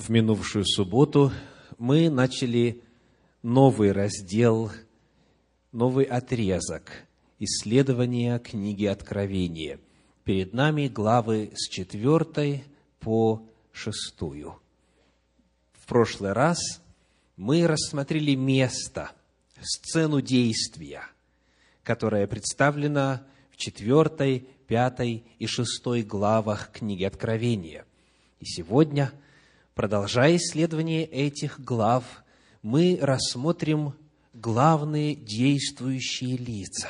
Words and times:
В 0.00 0.08
минувшую 0.08 0.64
субботу 0.64 1.30
мы 1.76 2.08
начали 2.08 2.82
новый 3.42 3.92
раздел, 3.92 4.72
новый 5.72 6.06
отрезок 6.06 6.90
исследования 7.38 8.38
книги 8.38 8.86
Откровения. 8.86 9.78
Перед 10.24 10.54
нами 10.54 10.88
главы 10.88 11.52
с 11.54 11.68
четвертой 11.68 12.64
по 12.98 13.46
шестую. 13.72 14.58
В 15.74 15.86
прошлый 15.86 16.32
раз 16.32 16.80
мы 17.36 17.66
рассмотрели 17.66 18.34
место, 18.34 19.10
сцену 19.60 20.22
действия, 20.22 21.02
которая 21.82 22.26
представлена 22.26 23.22
в 23.50 23.58
четвертой, 23.58 24.48
пятой 24.66 25.24
и 25.38 25.46
шестой 25.46 26.02
главах 26.02 26.70
книги 26.72 27.04
Откровения. 27.04 27.84
И 28.38 28.46
сегодня– 28.46 29.12
Продолжая 29.74 30.36
исследование 30.36 31.04
этих 31.04 31.60
глав, 31.60 32.04
мы 32.62 32.98
рассмотрим 33.00 33.94
главные 34.34 35.14
действующие 35.14 36.36
лица. 36.36 36.88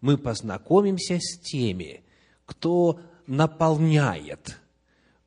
Мы 0.00 0.18
познакомимся 0.18 1.18
с 1.18 1.38
теми, 1.38 2.02
кто 2.46 3.00
наполняет, 3.26 4.58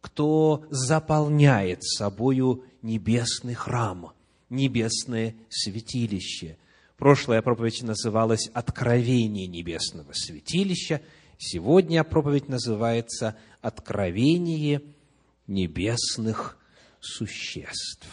кто 0.01 0.65
заполняет 0.69 1.83
собою 1.83 2.63
небесный 2.81 3.55
храм, 3.55 4.11
небесное 4.49 5.35
святилище. 5.49 6.57
Прошлая 6.95 7.41
проповедь 7.41 7.83
называлась 7.83 8.49
«Откровение 8.53 9.47
небесного 9.47 10.13
святилища». 10.13 11.01
Сегодня 11.37 12.03
проповедь 12.03 12.49
называется 12.49 13.35
«Откровение 13.61 14.81
небесных 15.45 16.57
существ. 16.99 18.07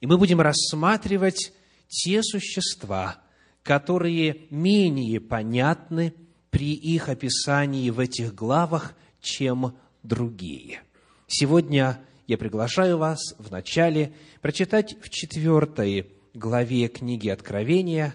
И 0.00 0.06
мы 0.06 0.18
будем 0.18 0.40
рассматривать 0.40 1.52
те 1.88 2.22
существа, 2.22 3.20
которые 3.62 4.46
менее 4.50 5.20
понятны 5.20 6.14
при 6.50 6.74
их 6.74 7.08
описании 7.08 7.90
в 7.90 8.00
этих 8.00 8.34
главах, 8.34 8.94
чем 9.20 9.76
другие. 10.02 10.82
Сегодня 11.26 12.00
я 12.26 12.38
приглашаю 12.38 12.98
вас 12.98 13.18
вначале 13.38 14.12
прочитать 14.40 14.96
в 15.02 15.10
четвертой 15.10 16.12
главе 16.34 16.88
книги 16.88 17.28
Откровения 17.28 18.14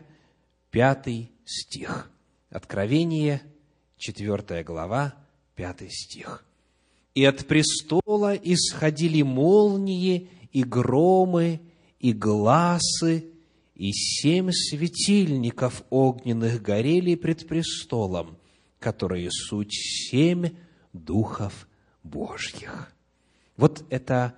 пятый 0.72 1.32
стих. 1.46 2.10
Откровение, 2.50 3.42
четвертая 3.98 4.64
глава, 4.64 5.14
пятый 5.56 5.90
стих 5.90 6.46
и 7.16 7.26
от 7.26 7.46
престола 7.46 8.34
исходили 8.36 9.22
молнии 9.22 10.30
и 10.52 10.64
громы, 10.64 11.62
и 12.00 12.12
гласы, 12.14 13.26
и 13.76 13.92
семь 13.92 14.52
светильников 14.52 15.84
огненных 15.90 16.62
горели 16.62 17.16
пред 17.16 17.48
престолом, 17.48 18.38
которые 18.80 19.30
суть 19.32 19.74
семь 19.74 20.50
духов 20.92 21.68
Божьих. 22.04 22.94
Вот 23.58 23.84
это 23.90 24.36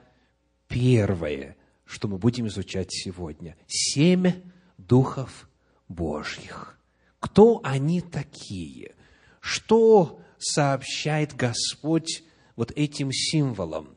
первое, 0.67 1.55
что 1.85 2.07
мы 2.07 2.17
будем 2.17 2.47
изучать 2.47 2.91
сегодня. 2.91 3.55
Семь 3.67 4.33
духов 4.77 5.49
Божьих. 5.87 6.77
Кто 7.19 7.61
они 7.63 8.01
такие? 8.01 8.95
Что 9.39 10.19
сообщает 10.37 11.35
Господь 11.35 12.23
вот 12.55 12.71
этим 12.75 13.11
символом, 13.11 13.95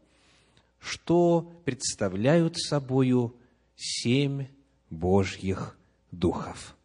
что 0.78 1.52
представляют 1.64 2.58
собою 2.58 3.34
семь 3.76 4.46
Божьих 4.90 5.76
духов. 6.10 6.76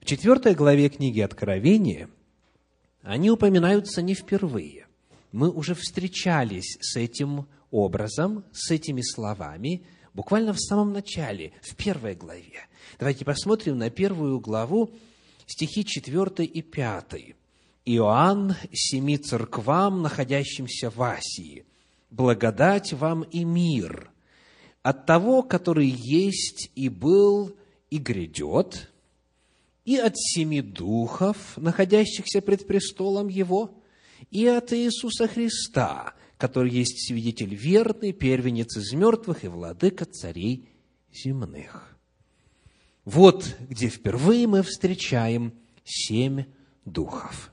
В 0.00 0.04
четвертой 0.04 0.54
главе 0.54 0.88
книги 0.88 1.20
Откровения 1.20 2.08
они 3.02 3.30
упоминаются 3.30 4.02
не 4.02 4.14
впервые. 4.14 4.86
Мы 5.32 5.50
уже 5.50 5.74
встречались 5.74 6.78
с 6.80 6.96
этим 6.96 7.46
образом, 7.70 8.44
с 8.52 8.70
этими 8.70 9.02
словами, 9.02 9.82
буквально 10.12 10.52
в 10.52 10.60
самом 10.60 10.92
начале, 10.92 11.52
в 11.62 11.76
первой 11.76 12.14
главе. 12.14 12.66
Давайте 12.98 13.24
посмотрим 13.24 13.78
на 13.78 13.90
первую 13.90 14.40
главу, 14.40 14.90
стихи 15.46 15.84
4 15.84 16.44
и 16.44 16.62
5. 16.62 17.36
Иоанн 17.84 18.54
семи 18.72 19.16
церквам, 19.18 20.02
находящимся 20.02 20.90
в 20.90 21.02
Асии. 21.02 21.64
Благодать 22.10 22.92
вам 22.92 23.22
и 23.22 23.44
мир 23.44 24.10
от 24.82 25.06
того, 25.06 25.42
который 25.42 25.88
есть 25.88 26.70
и 26.74 26.88
был 26.88 27.56
и 27.90 27.98
грядет, 27.98 28.90
и 29.84 29.96
от 29.96 30.16
семи 30.16 30.62
духов, 30.62 31.56
находящихся 31.56 32.40
пред 32.40 32.66
престолом 32.66 33.28
Его, 33.28 33.82
и 34.30 34.46
от 34.46 34.72
Иисуса 34.72 35.26
Христа, 35.26 36.14
который 36.38 36.70
есть 36.70 37.06
свидетель 37.06 37.54
верный, 37.54 38.12
первенец 38.12 38.76
из 38.76 38.92
мертвых 38.92 39.44
и 39.44 39.48
владыка 39.48 40.04
царей 40.04 40.68
земных. 41.12 41.96
Вот 43.04 43.56
где 43.68 43.88
впервые 43.88 44.46
мы 44.46 44.62
встречаем 44.62 45.54
семь 45.84 46.44
духов. 46.84 47.52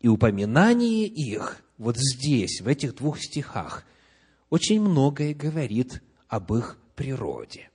И 0.00 0.08
упоминание 0.08 1.06
их 1.06 1.62
вот 1.78 1.96
здесь, 1.96 2.60
в 2.60 2.68
этих 2.68 2.96
двух 2.96 3.18
стихах, 3.20 3.84
очень 4.48 4.80
многое 4.80 5.34
говорит 5.34 6.02
об 6.28 6.52
их 6.54 6.78
природе. 6.96 7.70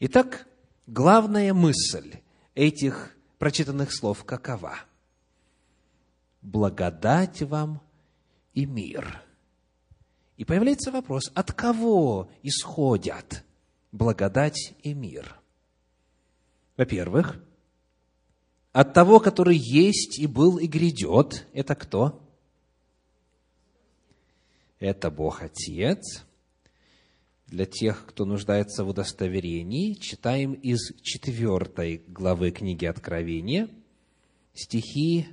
Итак, 0.00 0.46
главная 0.86 1.54
мысль 1.54 2.18
этих 2.54 3.16
прочитанных 3.38 3.94
слов 3.94 4.24
какова? 4.24 4.80
Благодать 6.42 7.42
вам 7.42 7.82
и 8.54 8.66
мир. 8.66 9.22
И 10.36 10.44
появляется 10.44 10.92
вопрос, 10.92 11.30
от 11.34 11.52
кого 11.52 12.30
исходят 12.42 13.44
благодать 13.90 14.74
и 14.82 14.94
мир? 14.94 15.40
Во-первых, 16.76 17.42
от 18.78 18.94
того, 18.94 19.18
который 19.18 19.56
есть 19.56 20.20
и 20.20 20.28
был 20.28 20.56
и 20.58 20.68
грядет. 20.68 21.48
Это 21.52 21.74
кто? 21.74 22.22
Это 24.78 25.10
Бог 25.10 25.42
Отец. 25.42 26.24
Для 27.48 27.66
тех, 27.66 28.06
кто 28.06 28.24
нуждается 28.24 28.84
в 28.84 28.88
удостоверении, 28.90 29.94
читаем 29.94 30.52
из 30.52 30.92
четвертой 31.02 32.04
главы 32.06 32.52
книги 32.52 32.84
Откровения 32.84 33.68
стихи 34.54 35.26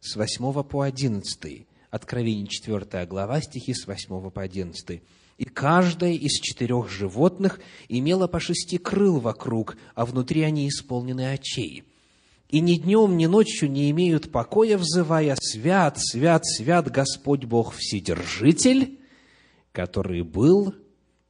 с 0.00 0.16
8 0.16 0.62
по 0.64 0.82
11. 0.82 1.66
Откровение 1.88 2.48
4 2.48 3.06
глава, 3.06 3.40
стихи 3.40 3.72
с 3.72 3.86
8 3.86 4.30
по 4.30 4.42
11. 4.42 5.02
«И 5.38 5.44
каждое 5.46 6.12
из 6.12 6.32
четырех 6.32 6.90
животных 6.90 7.60
имело 7.88 8.26
по 8.26 8.40
шести 8.40 8.76
крыл 8.76 9.20
вокруг, 9.20 9.78
а 9.94 10.04
внутри 10.04 10.42
они 10.42 10.68
исполнены 10.68 11.32
очей 11.32 11.84
и 12.50 12.60
ни 12.60 12.74
днем, 12.74 13.16
ни 13.16 13.26
ночью 13.26 13.70
не 13.70 13.90
имеют 13.90 14.32
покоя, 14.32 14.76
взывая 14.76 15.36
«Свят, 15.40 15.98
свят, 15.98 16.44
свят 16.44 16.90
Господь 16.90 17.44
Бог 17.44 17.74
Вседержитель, 17.74 18.98
который 19.72 20.22
был, 20.22 20.74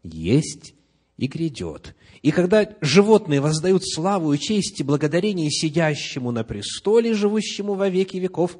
есть 0.02 0.74
и 1.18 1.26
грядет». 1.26 1.94
И 2.22 2.30
когда 2.30 2.68
животные 2.80 3.40
воздают 3.40 3.82
славу 3.86 4.32
и 4.32 4.38
честь 4.38 4.80
и 4.80 4.84
благодарение 4.84 5.50
сидящему 5.50 6.30
на 6.32 6.44
престоле, 6.44 7.14
живущему 7.14 7.74
во 7.74 7.88
веки 7.88 8.16
веков, 8.16 8.58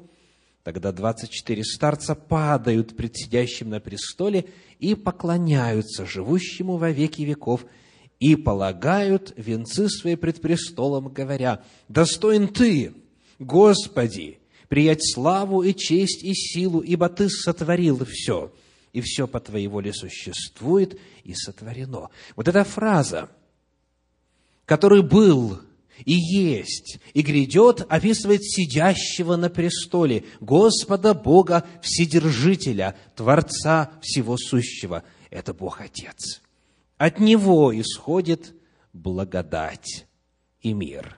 тогда 0.63 0.91
двадцать 0.91 1.31
четыре 1.31 1.63
старца 1.63 2.15
падают 2.15 2.95
пред 2.95 3.17
сидящим 3.17 3.69
на 3.69 3.79
престоле 3.79 4.45
и 4.79 4.95
поклоняются 4.95 6.05
живущему 6.05 6.77
во 6.77 6.91
веки 6.91 7.23
веков– 7.23 7.65
и 8.21 8.35
полагают 8.35 9.33
венцы 9.35 9.89
свои 9.89 10.15
пред 10.15 10.41
престолом, 10.41 11.09
говоря, 11.09 11.63
«Достоин 11.89 12.47
Ты, 12.47 12.93
Господи, 13.39 14.37
приять 14.69 15.01
славу 15.03 15.63
и 15.63 15.73
честь 15.73 16.23
и 16.23 16.35
силу, 16.35 16.81
ибо 16.81 17.09
Ты 17.09 17.29
сотворил 17.29 18.05
все, 18.05 18.53
и 18.93 19.01
все 19.01 19.27
по 19.27 19.39
Твоей 19.39 19.65
воле 19.65 19.91
существует 19.91 20.99
и 21.23 21.33
сотворено». 21.33 22.09
Вот 22.35 22.47
эта 22.47 22.63
фраза, 22.63 23.27
который 24.65 25.01
был 25.01 25.59
и 26.05 26.13
есть, 26.13 26.99
и 27.15 27.23
грядет, 27.23 27.87
описывает 27.89 28.43
сидящего 28.43 29.35
на 29.35 29.49
престоле, 29.49 30.25
Господа 30.39 31.15
Бога 31.15 31.65
Вседержителя, 31.81 32.95
Творца 33.15 33.89
всего 33.99 34.37
сущего. 34.37 35.03
Это 35.31 35.55
Бог 35.55 35.81
Отец. 35.81 36.41
От 37.01 37.19
Него 37.19 37.73
исходит 37.81 38.53
благодать 38.93 40.05
и 40.59 40.71
мир. 40.71 41.17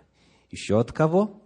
Еще 0.49 0.79
от 0.79 0.93
кого? 0.93 1.45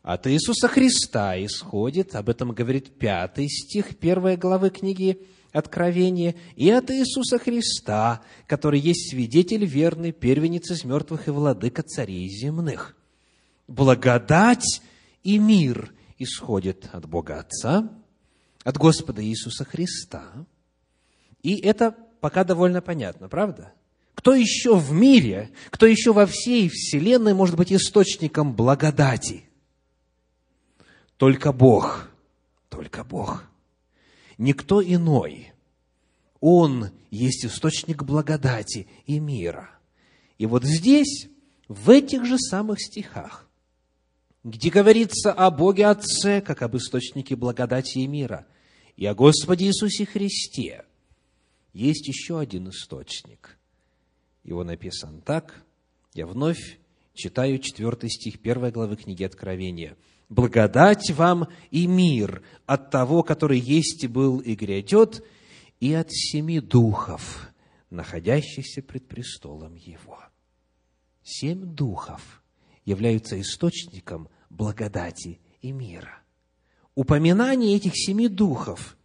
От 0.00 0.26
Иисуса 0.26 0.66
Христа 0.66 1.36
исходит, 1.44 2.14
об 2.14 2.30
этом 2.30 2.52
говорит 2.52 2.98
пятый 2.98 3.50
стих 3.50 3.98
первой 3.98 4.38
главы 4.38 4.70
книги 4.70 5.26
Откровения, 5.52 6.36
и 6.54 6.70
от 6.70 6.90
Иисуса 6.90 7.38
Христа, 7.38 8.22
который 8.46 8.80
есть 8.80 9.10
свидетель 9.10 9.66
верный, 9.66 10.12
первенец 10.12 10.70
из 10.70 10.84
мертвых 10.84 11.28
и 11.28 11.30
владыка 11.30 11.82
царей 11.82 12.30
земных. 12.30 12.96
Благодать 13.68 14.80
и 15.22 15.38
мир 15.38 15.92
исходят 16.16 16.88
от 16.92 17.06
Бога 17.06 17.40
Отца, 17.40 17.90
от 18.64 18.78
Господа 18.78 19.22
Иисуса 19.22 19.66
Христа. 19.66 20.46
И 21.42 21.60
это 21.60 21.94
пока 22.20 22.44
довольно 22.44 22.80
понятно, 22.80 23.28
правда? 23.28 23.72
Кто 24.14 24.34
еще 24.34 24.76
в 24.76 24.92
мире, 24.92 25.50
кто 25.70 25.86
еще 25.86 26.12
во 26.12 26.26
всей 26.26 26.68
Вселенной 26.68 27.34
может 27.34 27.56
быть 27.56 27.72
источником 27.72 28.54
благодати? 28.56 29.44
Только 31.18 31.52
Бог, 31.52 32.10
только 32.70 33.04
Бог. 33.04 33.44
Никто 34.38 34.82
иной. 34.82 35.52
Он 36.40 36.90
есть 37.10 37.44
источник 37.44 38.04
благодати 38.04 38.88
и 39.04 39.18
мира. 39.18 39.70
И 40.38 40.46
вот 40.46 40.64
здесь, 40.64 41.28
в 41.68 41.90
этих 41.90 42.24
же 42.24 42.38
самых 42.38 42.80
стихах, 42.80 43.46
где 44.44 44.70
говорится 44.70 45.32
о 45.32 45.50
Боге 45.50 45.86
Отце, 45.88 46.40
как 46.40 46.62
об 46.62 46.76
источнике 46.76 47.36
благодати 47.36 47.98
и 47.98 48.06
мира, 48.06 48.46
и 48.96 49.04
о 49.04 49.14
Господе 49.14 49.66
Иисусе 49.66 50.06
Христе, 50.06 50.85
есть 51.76 52.08
еще 52.08 52.38
один 52.38 52.70
источник. 52.70 53.58
Его 54.42 54.64
написан 54.64 55.20
так. 55.20 55.62
Я 56.14 56.26
вновь 56.26 56.78
читаю 57.12 57.58
четвертый 57.58 58.08
стих 58.08 58.40
первой 58.40 58.70
главы 58.70 58.96
книги 58.96 59.24
Откровения. 59.24 59.96
«Благодать 60.28 61.10
вам 61.10 61.48
и 61.70 61.86
мир 61.86 62.42
от 62.64 62.90
того, 62.90 63.22
который 63.22 63.60
есть 63.60 64.02
и 64.04 64.08
был 64.08 64.38
и 64.38 64.54
грядет, 64.54 65.22
и 65.78 65.92
от 65.92 66.10
семи 66.10 66.60
духов, 66.60 67.50
находящихся 67.90 68.82
пред 68.82 69.06
престолом 69.06 69.74
Его». 69.74 70.18
Семь 71.22 71.62
духов 71.62 72.42
являются 72.84 73.40
источником 73.40 74.28
благодати 74.48 75.40
и 75.60 75.72
мира. 75.72 76.22
Упоминание 76.94 77.76
этих 77.76 77.92
семи 77.94 78.28
духов 78.28 78.96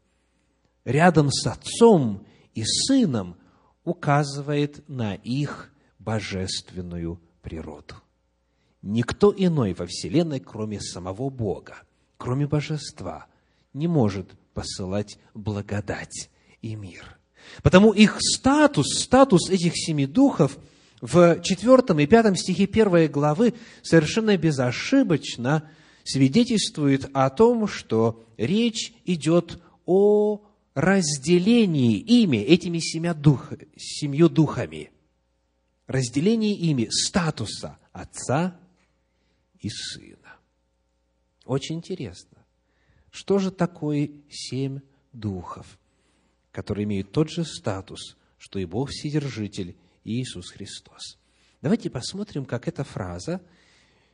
рядом 0.86 1.30
с 1.30 1.46
Отцом 1.46 2.26
и 2.54 2.64
Сыном 2.64 3.38
указывает 3.84 4.88
на 4.88 5.16
их 5.16 5.72
божественную 6.00 7.20
природу. 7.42 7.96
Никто 8.82 9.34
иной 9.36 9.74
во 9.74 9.86
Вселенной, 9.86 10.40
кроме 10.40 10.80
самого 10.82 11.30
Бога, 11.30 11.84
кроме 12.18 12.48
Божества, 12.48 13.28
не 13.74 13.88
может 13.88 14.32
посылать 14.54 15.20
благодать 15.34 16.30
и 16.62 16.76
мир. 16.76 17.18
Потому 17.64 17.92
их 17.92 18.18
статус, 18.20 18.88
статус 19.00 19.50
этих 19.50 19.74
семи 19.76 20.06
духов 20.06 20.58
в 21.00 21.42
четвертом 21.42 22.00
и 22.00 22.06
пятом 22.06 22.36
стихе 22.36 22.68
первой 22.68 23.08
главы 23.08 23.54
совершенно 23.82 24.38
безошибочно 24.38 25.70
свидетельствует 26.04 27.10
о 27.14 27.30
том, 27.30 27.68
что 27.68 28.24
речь 28.38 28.94
идет 29.06 29.60
о 29.86 30.42
разделении 30.74 31.98
ими, 31.98 32.38
этими 32.38 32.80
семя 32.80 33.14
дух, 33.14 33.52
семью 33.76 34.30
духами, 34.30 34.92
разделении 35.88 36.56
ими 36.56 36.88
статуса 36.90 37.78
Отца 37.92 38.58
и 39.60 39.70
Сына. 39.70 40.38
Очень 41.46 41.78
интересно, 41.78 42.38
что 43.10 43.40
же 43.40 43.52
такое 43.52 44.12
семь 44.30 44.80
духов, 45.12 45.78
которые 46.52 46.86
имеют 46.86 47.12
тот 47.12 47.30
же 47.30 47.44
статус, 47.44 48.16
что 48.38 48.60
и 48.60 48.66
Бог 48.66 48.92
Вседержитель 48.92 49.76
Иисус 50.06 50.52
Христос. 50.52 51.20
Давайте 51.62 51.90
посмотрим, 51.90 52.46
как 52.46 52.68
эта 52.68 52.84
фраза 52.84 53.42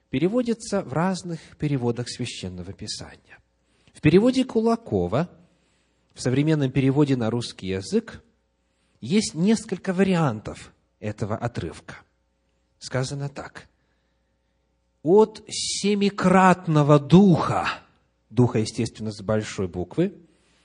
переводится 0.10 0.82
в 0.82 0.92
разных 0.92 1.40
переводах 1.58 2.10
Священного 2.10 2.74
Писания. 2.74 3.40
В 3.94 4.02
переводе 4.02 4.44
Кулакова– 4.44 5.30
в 6.18 6.22
современном 6.22 6.72
переводе 6.72 7.16
на 7.16 7.30
русский 7.30 7.68
язык 7.68 8.24
есть 9.02 9.36
несколько 9.36 9.94
вариантов 9.94 10.74
этого 11.00 11.38
отрывка. 11.38 11.98
Сказано 12.80 13.30
так. 13.30 13.68
От 15.04 15.44
семикратного 15.48 17.00
духа, 17.00 17.68
духа, 18.32 18.58
естественно, 18.58 19.12
с 19.12 19.22
большой 19.22 19.68
буквы, 19.68 20.16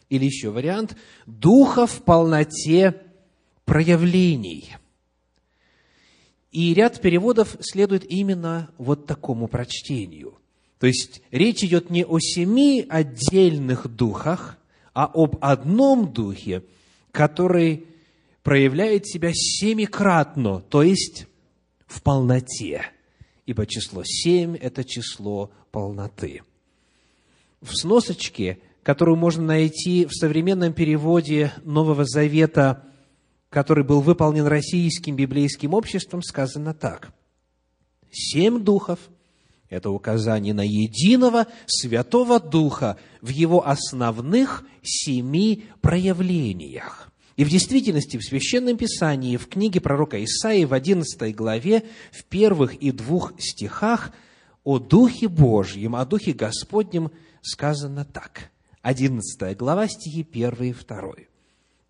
или 0.08 0.24
еще 0.24 0.48
вариант, 0.48 0.96
духа 1.26 1.86
в 1.86 2.02
полноте 2.02 3.02
проявлений. 3.66 4.76
И 6.50 6.72
ряд 6.72 6.98
переводов 7.02 7.58
следует 7.60 8.10
именно 8.10 8.70
вот 8.78 9.06
такому 9.06 9.48
прочтению. 9.48 10.38
То 10.78 10.86
есть 10.86 11.20
речь 11.30 11.62
идет 11.62 11.90
не 11.90 12.06
о 12.06 12.18
семи 12.20 12.86
отдельных 12.88 13.86
духах, 13.86 14.56
а 14.94 15.10
об 15.12 15.38
одном 15.40 16.12
духе, 16.12 16.64
который 17.10 17.86
проявляет 18.42 19.06
себя 19.06 19.30
семикратно, 19.32 20.60
то 20.60 20.82
есть 20.82 21.26
в 21.86 22.02
полноте. 22.02 22.86
Ибо 23.46 23.66
число 23.66 24.02
семь– 24.04 24.56
это 24.60 24.84
число 24.84 25.50
полноты. 25.70 26.42
В 27.60 27.74
сносочке, 27.74 28.58
которую 28.82 29.16
можно 29.16 29.44
найти 29.44 30.06
в 30.06 30.12
современном 30.12 30.72
переводе 30.72 31.52
Нового 31.64 32.04
Завета, 32.04 32.84
который 33.50 33.84
был 33.84 34.00
выполнен 34.00 34.46
Российским 34.46 35.16
библейским 35.16 35.74
обществом, 35.74 36.22
сказано 36.22 36.74
так. 36.74 37.12
«Семь 38.10 38.60
духов– 38.60 38.98
это 39.72 39.90
указание 39.90 40.52
на 40.52 40.66
единого 40.66 41.46
Святого 41.66 42.38
Духа 42.38 42.98
в 43.22 43.28
его 43.28 43.66
основных 43.66 44.66
семи 44.82 45.64
проявлениях. 45.80 47.10
И 47.36 47.44
в 47.44 47.48
действительности 47.48 48.18
в 48.18 48.22
Священном 48.22 48.76
Писании, 48.76 49.38
в 49.38 49.48
книге 49.48 49.80
пророка 49.80 50.22
Исаии 50.22 50.66
в 50.66 50.74
11 50.74 51.34
главе, 51.34 51.84
в 52.12 52.24
первых 52.24 52.74
и 52.74 52.92
двух 52.92 53.32
стихах 53.38 54.12
о 54.62 54.78
Духе 54.78 55.28
Божьем, 55.28 55.96
о 55.96 56.04
Духе 56.04 56.34
Господнем 56.34 57.10
сказано 57.40 58.04
так. 58.04 58.50
11 58.82 59.56
глава, 59.56 59.88
стихи 59.88 60.26
1 60.30 60.64
и 60.64 60.74
2. 60.74 61.12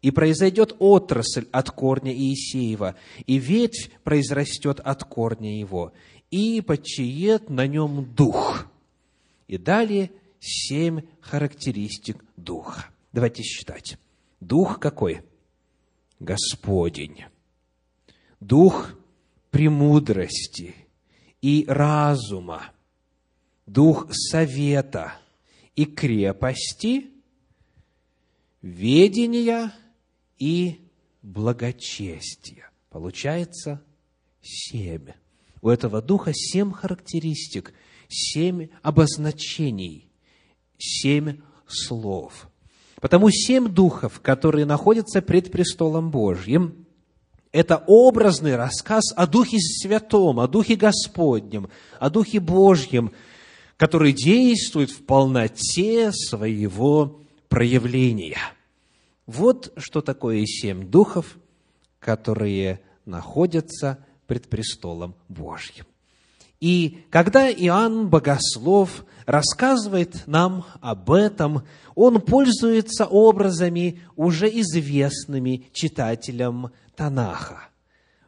«И 0.02 0.10
произойдет 0.12 0.76
отрасль 0.78 1.46
от 1.50 1.70
корня 1.72 2.14
Иисеева, 2.14 2.94
и 3.26 3.38
ветвь 3.38 3.90
произрастет 4.04 4.78
от 4.78 5.02
корня 5.02 5.58
его, 5.58 5.92
и 6.32 6.62
почиет 6.62 7.50
на 7.50 7.66
нем 7.66 8.12
дух. 8.14 8.66
И 9.46 9.58
далее 9.58 10.10
семь 10.40 11.02
характеристик 11.20 12.24
духа. 12.36 12.88
Давайте 13.12 13.42
считать. 13.42 13.98
Дух 14.40 14.80
какой? 14.80 15.22
Господень. 16.18 17.26
Дух 18.40 18.94
премудрости 19.50 20.74
и 21.42 21.66
разума. 21.68 22.72
Дух 23.66 24.06
совета 24.10 25.14
и 25.76 25.84
крепости, 25.84 27.10
ведения 28.62 29.72
и 30.38 30.80
благочестия. 31.20 32.70
Получается 32.88 33.82
семь. 34.40 35.12
У 35.62 35.70
этого 35.70 36.02
духа 36.02 36.32
семь 36.34 36.72
характеристик, 36.72 37.72
семь 38.08 38.68
обозначений, 38.82 40.08
семь 40.76 41.38
слов. 41.66 42.48
Потому 43.00 43.30
семь 43.30 43.68
духов, 43.68 44.20
которые 44.20 44.66
находятся 44.66 45.22
пред 45.22 45.50
престолом 45.50 46.10
Божьим, 46.10 46.86
это 47.52 47.82
образный 47.86 48.56
рассказ 48.56 49.12
о 49.14 49.26
Духе 49.26 49.58
Святом, 49.60 50.40
о 50.40 50.48
Духе 50.48 50.74
Господнем, 50.74 51.68
о 52.00 52.10
Духе 52.10 52.40
Божьем, 52.40 53.12
который 53.76 54.12
действует 54.12 54.90
в 54.90 55.04
полноте 55.04 56.12
своего 56.12 57.20
проявления. 57.48 58.38
Вот 59.26 59.72
что 59.76 60.00
такое 60.00 60.44
семь 60.46 60.88
духов, 60.88 61.36
которые 62.00 62.80
находятся 63.04 64.04
пред 64.32 64.48
престолом 64.48 65.14
Божьим. 65.28 65.84
И 66.58 67.04
когда 67.10 67.50
Иоанн 67.50 68.08
Богослов 68.08 69.04
рассказывает 69.26 70.26
нам 70.26 70.64
об 70.80 71.10
этом, 71.10 71.64
он 71.94 72.18
пользуется 72.22 73.04
образами, 73.04 74.00
уже 74.16 74.48
известными 74.48 75.66
читателям 75.74 76.70
Танаха. 76.96 77.68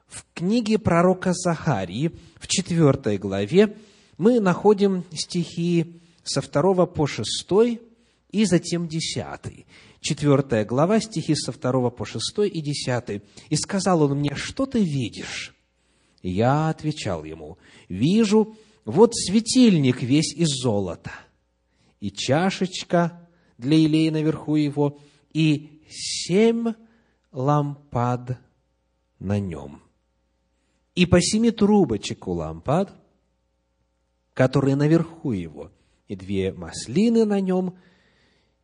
В 0.06 0.26
книге 0.34 0.78
пророка 0.78 1.32
Захарии, 1.32 2.12
в 2.38 2.49
четвертой 2.49 3.16
главе, 3.16 3.75
мы 4.18 4.40
находим 4.40 5.04
стихи 5.11 6.02
со 6.23 6.42
второго 6.42 6.84
по 6.84 7.06
шестой 7.06 7.80
и 8.30 8.44
затем 8.44 8.88
десятый. 8.88 9.64
4 10.00 10.66
глава, 10.66 11.00
стихи 11.00 11.34
со 11.34 11.50
2 11.50 11.88
по 11.88 12.04
6 12.04 12.40
и 12.40 12.61
10. 12.61 13.23
«И 13.49 13.56
сказал 13.56 14.02
он 14.02 14.18
мне, 14.18 14.34
что 14.34 14.66
ты 14.66 14.84
видишь?» 14.84 15.53
Я 16.24 16.70
отвечал 16.70 17.22
ему, 17.24 17.58
«Вижу, 17.90 18.56
вот 18.86 19.14
светильник 19.14 20.02
весь 20.02 20.32
из 20.34 20.48
золота, 20.48 21.12
и 22.00 22.10
чашечка 22.10 23.28
для 23.58 23.76
илея 23.76 24.10
наверху 24.10 24.56
его, 24.56 24.98
и 25.34 25.82
семь 25.86 26.72
лампад 27.30 28.38
на 29.18 29.38
нем. 29.38 29.82
И 30.94 31.04
по 31.04 31.20
семи 31.20 31.50
трубочек 31.50 32.26
у 32.26 32.32
лампад, 32.32 32.90
которые 34.32 34.76
наверху 34.76 35.32
его, 35.32 35.72
и 36.08 36.16
две 36.16 36.54
маслины 36.54 37.26
на 37.26 37.38
нем. 37.40 37.76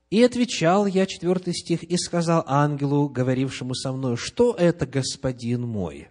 И 0.08 0.22
отвечал 0.22 0.86
я, 0.86 1.04
четвертый 1.04 1.52
стих, 1.52 1.82
и 1.82 1.98
сказал 1.98 2.42
ангелу, 2.46 3.10
говорившему 3.10 3.74
со 3.74 3.92
мной, 3.92 4.16
что 4.16 4.54
это, 4.54 4.86
господин 4.86 5.66
мой? 5.66 6.08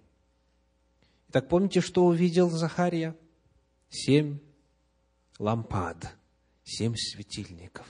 Итак, 1.29 1.47
помните, 1.47 1.79
что 1.79 2.05
увидел 2.05 2.49
Захария? 2.49 3.15
Семь 3.89 4.39
лампад, 5.37 6.15
семь 6.63 6.95
светильников. 6.95 7.85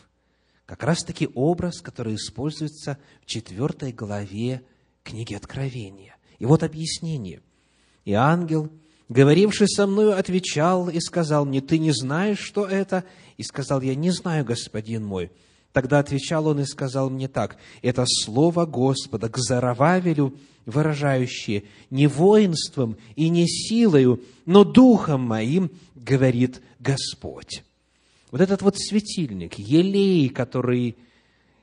Как 0.65 0.84
раз-таки 0.84 1.29
образ, 1.34 1.81
который 1.81 2.15
используется 2.15 2.98
в 3.22 3.25
четвертой 3.25 3.93
главе 3.93 4.63
книги 5.03 5.34
Откровения. 5.34 6.17
И 6.38 6.46
вот 6.46 6.63
объяснение. 6.63 7.41
И 8.03 8.12
ангел, 8.12 8.69
говоривший 9.08 9.69
со 9.69 9.88
мною, 9.88 10.17
отвечал 10.17 10.89
и 10.89 11.00
сказал 11.00 11.46
мне, 11.46 11.62
ты 11.62 11.79
не 11.79 11.91
знаешь, 11.91 12.39
что 12.39 12.65
это? 12.65 13.05
И 13.38 13.43
сказал 13.43 13.79
я, 13.79 13.96
не 13.96 14.12
знаю, 14.12 14.43
господин 14.43 15.05
мой. 15.05 15.31
Тогда 15.73 15.99
отвечал 15.99 16.47
он 16.47 16.61
и 16.61 16.65
сказал 16.65 17.09
мне 17.09 17.27
так, 17.27 17.57
это 17.81 18.03
слово 18.07 18.65
Господа 18.65 19.29
к 19.29 19.38
Зарававелю, 19.38 20.33
выражающее 20.65 21.63
не 21.89 22.07
воинством 22.07 22.97
и 23.15 23.29
не 23.29 23.47
силою, 23.47 24.21
но 24.45 24.63
духом 24.63 25.21
моим, 25.21 25.71
говорит 25.95 26.61
Господь. 26.79 27.63
Вот 28.31 28.41
этот 28.41 28.61
вот 28.61 28.77
светильник, 28.77 29.55
елей, 29.59 30.29
который 30.29 30.97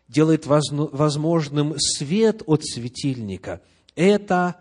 делает 0.09 0.47
возможным 0.47 1.75
свет 1.79 2.43
от 2.47 2.65
светильника, 2.65 3.61
это 3.95 4.57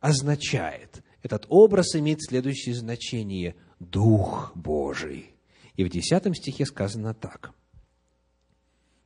означает, 0.00 1.02
этот 1.22 1.46
образ 1.48 1.94
имеет 1.94 2.22
следующее 2.22 2.74
значение– 2.74 3.54
Дух 3.90 4.52
Божий. 4.54 5.30
И 5.76 5.84
в 5.84 5.88
10 5.88 6.36
стихе 6.36 6.64
сказано 6.66 7.14
так. 7.14 7.52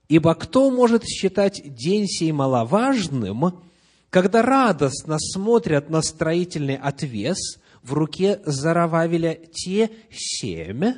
«Ибо 0.08 0.34
кто 0.34 0.70
может 0.70 1.04
считать 1.04 1.62
день 1.64 2.06
сей 2.06 2.32
маловажным, 2.32 3.62
когда 4.10 4.42
радостно 4.42 5.18
смотрят 5.18 5.90
на 5.90 6.00
строительный 6.02 6.76
отвес 6.76 7.58
в 7.82 7.92
руке 7.92 8.40
Зарававеля 8.44 9.34
те 9.34 9.90
семь, 10.10 10.94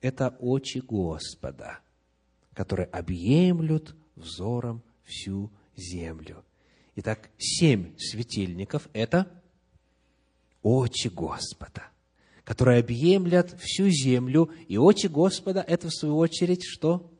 это 0.00 0.36
очи 0.40 0.78
Господа, 0.78 1.80
которые 2.54 2.86
объемлют 2.86 3.94
взором 4.16 4.82
всю 5.04 5.50
землю. 5.76 6.44
Итак, 6.96 7.30
семь 7.38 7.96
светильников– 7.98 8.88
это 8.92 9.26
очи 10.62 11.08
Господа, 11.08 11.88
которые 12.44 12.80
объемлят 12.80 13.58
всю 13.60 13.88
землю, 13.88 14.50
и 14.68 14.76
очи 14.76 15.06
Господа– 15.06 15.64
это, 15.68 15.88
в 15.88 15.94
свою 15.94 16.16
очередь, 16.18 16.64
что? 16.64 17.10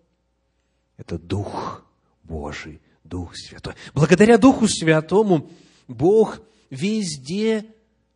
Это 1.00 1.18
Дух 1.18 1.82
Божий, 2.24 2.82
Дух 3.04 3.34
Святой. 3.34 3.72
Благодаря 3.94 4.36
Духу 4.36 4.68
Святому 4.68 5.48
Бог 5.88 6.42
везде 6.68 7.64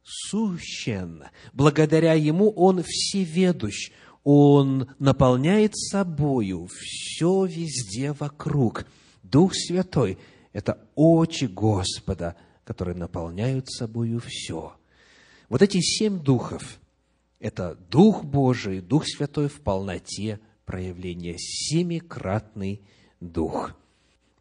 сущен. 0.03 1.25
Благодаря 1.55 2.13
Ему 2.13 2.51
Он 2.51 2.83
всеведущ, 2.83 3.91
он 4.23 4.91
наполняет 4.99 5.75
собою 5.75 6.69
все 6.71 7.47
везде 7.47 8.13
вокруг. 8.13 8.85
Дух 9.23 9.55
Святой– 9.55 10.19
это 10.53 10.79
очи 10.95 11.47
Господа, 11.47 12.37
которые 12.65 12.97
наполняют 12.97 13.71
собою 13.71 14.21
все. 14.21 14.75
Вот 15.49 15.63
эти 15.63 15.81
семь 15.81 16.21
духов– 16.21 16.79
это 17.41 17.79
Дух 17.89 18.25
Божий, 18.25 18.83
Дух 18.83 19.05
Святой 19.07 19.49
в 19.49 19.63
полноте 19.63 20.39
проявления, 20.65 21.37
семикратный 21.39 22.83
Дух. 23.21 23.75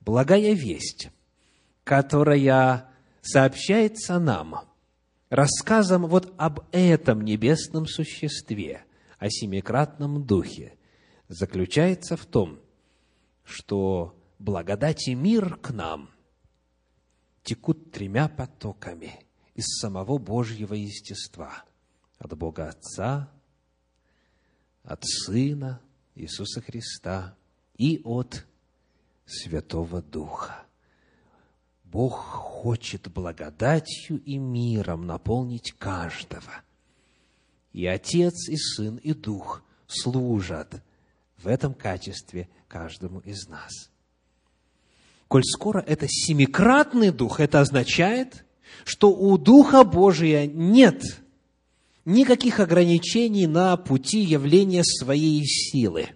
Благая 0.02 0.54
весть, 0.54 1.10
которая 1.84 2.90
сообщается 3.22 4.20
нам 4.20 4.62
рассказом 5.30 6.08
вот 6.08 6.34
об 6.38 6.62
этом 6.72 7.22
небесном 7.22 7.88
существе– 7.88 8.84
о 9.24 9.30
семикратном 9.30 10.26
духе 10.26 10.78
заключается 11.30 12.18
в 12.18 12.26
том, 12.26 12.60
что 13.46 14.22
благодать 14.38 15.08
и 15.08 15.16
мир 15.16 15.56
к 15.56 15.70
нам 15.70 16.10
текут 17.42 17.90
тремя 17.94 18.28
потоками 18.28 19.26
из 19.56 19.80
самого 19.80 20.18
Божьего 20.18 20.74
естества. 20.74 21.64
От 22.18 22.38
Бога 22.38 22.68
Отца, 22.68 23.32
от 24.84 25.06
Сына 25.06 25.82
Иисуса 26.16 26.62
Христа 26.62 27.36
и 27.78 28.02
от 28.04 28.46
Святого 29.26 30.02
Духа. 30.02 30.66
Бог 31.84 32.16
хочет 32.16 33.12
благодатью 33.12 34.22
и 34.24 34.38
миром 34.38 35.06
наполнить 35.06 35.74
каждого– 35.74 36.62
и 37.74 37.88
Отец, 37.88 38.48
и 38.48 38.56
Сын, 38.56 38.98
и 38.98 39.14
Дух 39.14 39.64
служат 39.88 40.82
в 41.38 41.48
этом 41.48 41.74
качестве 41.74 42.48
каждому 42.68 43.20
из 43.20 43.48
нас. 43.50 43.90
Коль 45.28 45.44
скоро 45.44 45.80
это 45.80 46.08
семикратный 46.08 47.12
Дух, 47.12 47.40
это 47.40 47.60
означает, 47.60 48.46
что 48.86 49.10
у 49.10 49.38
Духа 49.38 49.84
Божия 49.84 50.46
нет 50.46 51.04
никаких 52.06 52.60
ограничений 52.60 53.48
на 53.48 53.78
пути 53.78 54.20
явления 54.20 54.84
своей 54.84 55.44
силы. 55.46 56.10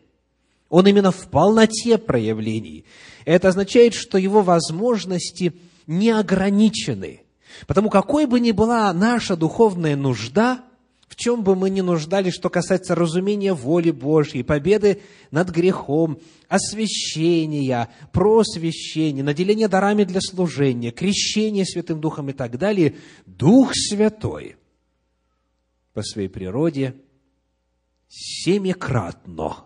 Он 0.70 0.86
именно 0.86 1.12
в 1.12 1.29
полноте 1.29 1.98
проявлений. 1.98 2.86
Это 3.25 3.50
означает, 3.50 3.94
что 3.94 4.17
его 4.17 4.41
возможности 4.41 5.53
не 5.86 6.10
ограничены. 6.10 7.22
Потому 7.67 7.89
какой 7.89 8.25
бы 8.25 8.39
ни 8.39 8.51
была 8.51 8.91
наша 8.91 9.38
духовная 9.38 9.96
нужда, 9.96 10.63
в 11.08 11.15
чем 11.15 11.41
бы 11.41 11.56
мы 11.56 11.70
ни 11.70 11.79
нуждались, 11.79 12.34
что 12.34 12.50
касается 12.50 12.94
разумения 12.94 13.53
воли 13.53 13.91
Божьей, 13.91 14.44
победы 14.44 15.01
над 15.32 15.50
грехом, 15.50 16.20
освящения, 16.50 17.89
просвещения, 18.12 19.24
наделения 19.24 19.70
дарами 19.70 20.03
для 20.03 20.20
служения, 20.20 20.91
крещения 20.91 21.63
Святым 21.63 22.01
Духом 22.01 22.29
и 22.29 22.34
так 22.34 22.58
далее, 22.58 22.96
Дух 23.25 23.72
Святой 23.74 24.58
по 25.98 26.04
своей 26.04 26.27
природе 26.27 26.96
семикратно 28.08 29.66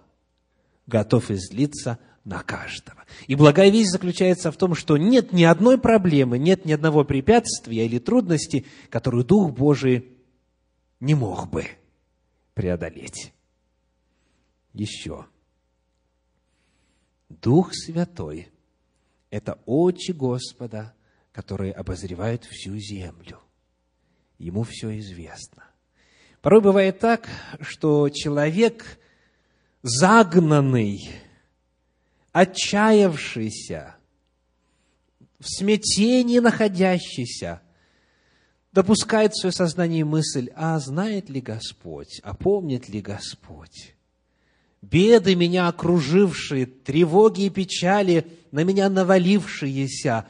готов 0.88 1.30
излиться 1.30 2.00
на 2.24 2.42
каждого. 2.42 3.04
И 3.28 3.36
благая 3.36 3.70
весть 3.70 3.92
заключается 3.92 4.50
в 4.50 4.56
том, 4.56 4.74
что 4.74 4.96
нет 4.96 5.34
ни 5.34 5.44
одной 5.44 5.78
проблемы, 5.78 6.40
нет 6.40 6.64
ни 6.64 6.72
одного 6.72 7.04
препятствия 7.04 7.86
или 7.86 8.00
трудности, 8.00 8.66
которую 8.90 9.26
Дух 9.26 9.52
Божий 9.52 10.08
не 11.02 11.16
мог 11.16 11.50
бы 11.50 11.66
преодолеть. 12.54 13.34
Еще. 14.72 15.26
Дух 17.28 17.74
Святой– 17.74 18.48
это 19.32 19.60
очи 19.66 20.14
Господа, 20.14 20.94
которые 21.34 21.74
обозревают 21.74 22.46
всю 22.46 22.78
землю. 22.78 23.42
Ему 24.38 24.64
все 24.64 24.98
известно. 24.98 25.71
Порой 26.41 26.62
бывает 26.62 27.00
так, 27.00 27.29
что 27.62 28.10
человек 28.10 29.00
загнанный, 29.83 31.10
отчаявшийся, 32.31 33.95
в 35.39 35.45
смятении 35.48 36.39
находящийся– 36.39 37.62
допускает 38.71 39.33
в 39.33 39.39
свое 39.39 39.53
сознание 39.53 40.05
мысль, 40.05 40.50
а 40.55 40.79
знает 40.79 41.29
ли 41.29 41.41
Господь, 41.41 42.21
а 42.24 42.33
помнит 42.33 42.89
ли 42.89 43.01
Господь? 43.01 43.95
Беды 44.81 45.36
меня 45.36 45.67
окружившие, 45.67 46.65
тревоги 46.65 47.43
и 47.43 47.50
печали 47.50 48.25
на 48.51 48.63
меня 48.63 48.89
навалившиеся, 48.89 50.25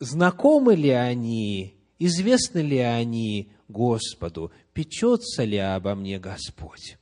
знакомы 0.00 0.74
ли 0.74 0.90
они, 0.90 1.74
известны 1.98 2.58
ли 2.58 2.78
они 2.78 3.50
Господу, 3.72 4.52
печется 4.72 5.44
ли 5.44 5.56
обо 5.56 5.94
мне 5.94 6.18
Господь? 6.20 6.98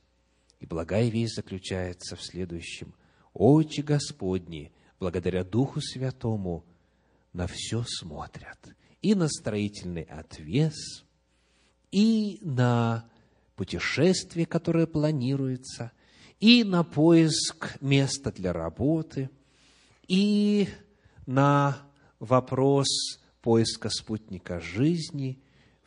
И 0.59 0.65
благая 0.65 1.09
весть 1.09 1.35
заключается 1.35 2.15
в 2.15 2.23
следующем. 2.23 2.93
очи 3.33 3.81
Господни, 3.81 4.71
благодаря 4.99 5.43
Духу 5.43 5.81
Святому, 5.81 6.65
на 7.33 7.47
все 7.47 7.83
смотрят. 7.87 8.57
И 9.01 9.15
на 9.15 9.27
строительный 9.27 10.03
отвес, 10.03 11.05
и 11.91 12.39
на 12.41 13.09
путешествие, 13.55 14.45
которое 14.45 14.85
планируется, 14.85 15.91
и 16.39 16.63
на 16.63 16.83
поиск 16.83 17.77
места 17.81 18.31
для 18.31 18.53
работы, 18.53 19.29
и 20.07 20.67
на 21.25 21.77
вопрос 22.19 23.19
поиска 23.41 23.89
спутника 23.89 24.59
жизни, 24.59 25.39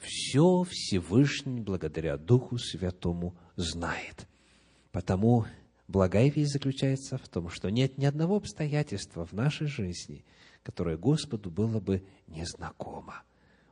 все 0.05 0.65
Всевышний 0.69 1.61
благодаря 1.61 2.17
Духу 2.17 2.59
Святому 2.59 3.37
знает. 3.57 4.29
Потому 4.93 5.47
благая 5.89 6.31
весть 6.31 6.53
заключается 6.53 7.19
в 7.19 7.29
том, 7.29 7.49
что 7.49 7.71
нет 7.71 7.99
ни 7.99 8.05
одного 8.05 8.37
обстоятельства 8.37 9.27
в 9.27 9.33
нашей 9.33 9.67
жизни, 9.67 10.25
которое 10.63 10.97
Господу 10.97 11.51
было 11.51 11.81
бы 11.81 12.05
незнакомо. 12.27 13.23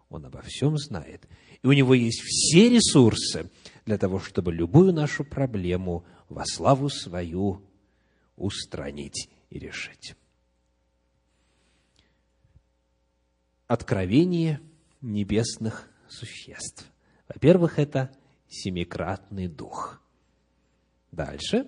Он 0.08 0.26
обо 0.26 0.42
всем 0.42 0.76
знает. 0.76 1.26
И 1.62 1.66
у 1.66 1.72
него 1.72 1.94
есть 1.94 2.20
все 2.20 2.68
ресурсы 2.68 3.50
для 3.86 3.98
того, 3.98 4.18
чтобы 4.18 4.52
любую 4.52 4.92
нашу 4.92 5.24
проблему 5.24 6.04
во 6.28 6.44
славу 6.44 6.88
свою 6.88 7.62
устранить 8.36 9.28
и 9.50 9.58
решить. 9.58 10.16
Откровение 13.66 14.60
небесных 15.00 15.88
существ. 16.12 16.86
Во-первых, 17.28 17.78
это 17.78 18.14
семикратный 18.48 19.48
дух. 19.48 20.00
Дальше. 21.10 21.66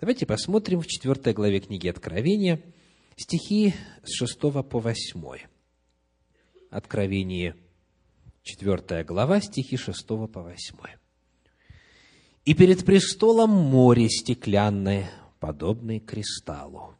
Давайте 0.00 0.26
посмотрим 0.26 0.80
в 0.80 0.86
4 0.86 1.32
главе 1.32 1.60
книги 1.60 1.88
Откровения 1.88 2.60
стихи 3.16 3.74
с 4.02 4.14
6 4.14 4.38
по 4.40 4.80
8. 4.80 5.48
Откровение, 6.70 7.56
4 8.42 9.04
глава, 9.04 9.40
стихи 9.40 9.76
6 9.76 10.06
по 10.06 10.42
8. 10.42 10.76
«И 12.44 12.54
перед 12.54 12.84
престолом 12.84 13.50
море 13.50 14.08
стеклянное, 14.08 15.10
подобное 15.38 16.00
кристаллу. 16.00 16.94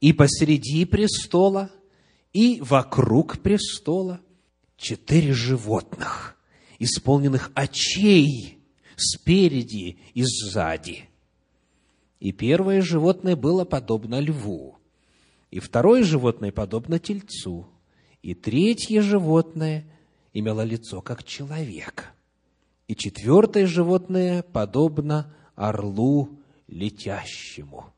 И 0.00 0.12
посреди 0.12 0.84
престола, 0.84 1.70
и 2.32 2.60
вокруг 2.60 3.40
престола 3.40 4.20
четыре 4.78 5.32
животных, 5.34 6.36
исполненных 6.78 7.50
очей 7.54 8.58
спереди 8.96 9.98
и 10.14 10.22
сзади. 10.24 11.08
И 12.20 12.32
первое 12.32 12.80
животное 12.80 13.36
было 13.36 13.64
подобно 13.64 14.18
льву, 14.20 14.78
и 15.50 15.60
второе 15.60 16.02
животное 16.02 16.52
подобно 16.52 16.98
тельцу, 16.98 17.68
и 18.22 18.34
третье 18.34 19.02
животное 19.02 19.84
имело 20.32 20.62
лицо 20.62 21.00
как 21.00 21.24
человек, 21.24 22.12
и 22.86 22.96
четвертое 22.96 23.66
животное 23.66 24.42
подобно 24.42 25.34
орлу 25.54 26.40
летящему. 26.66 27.92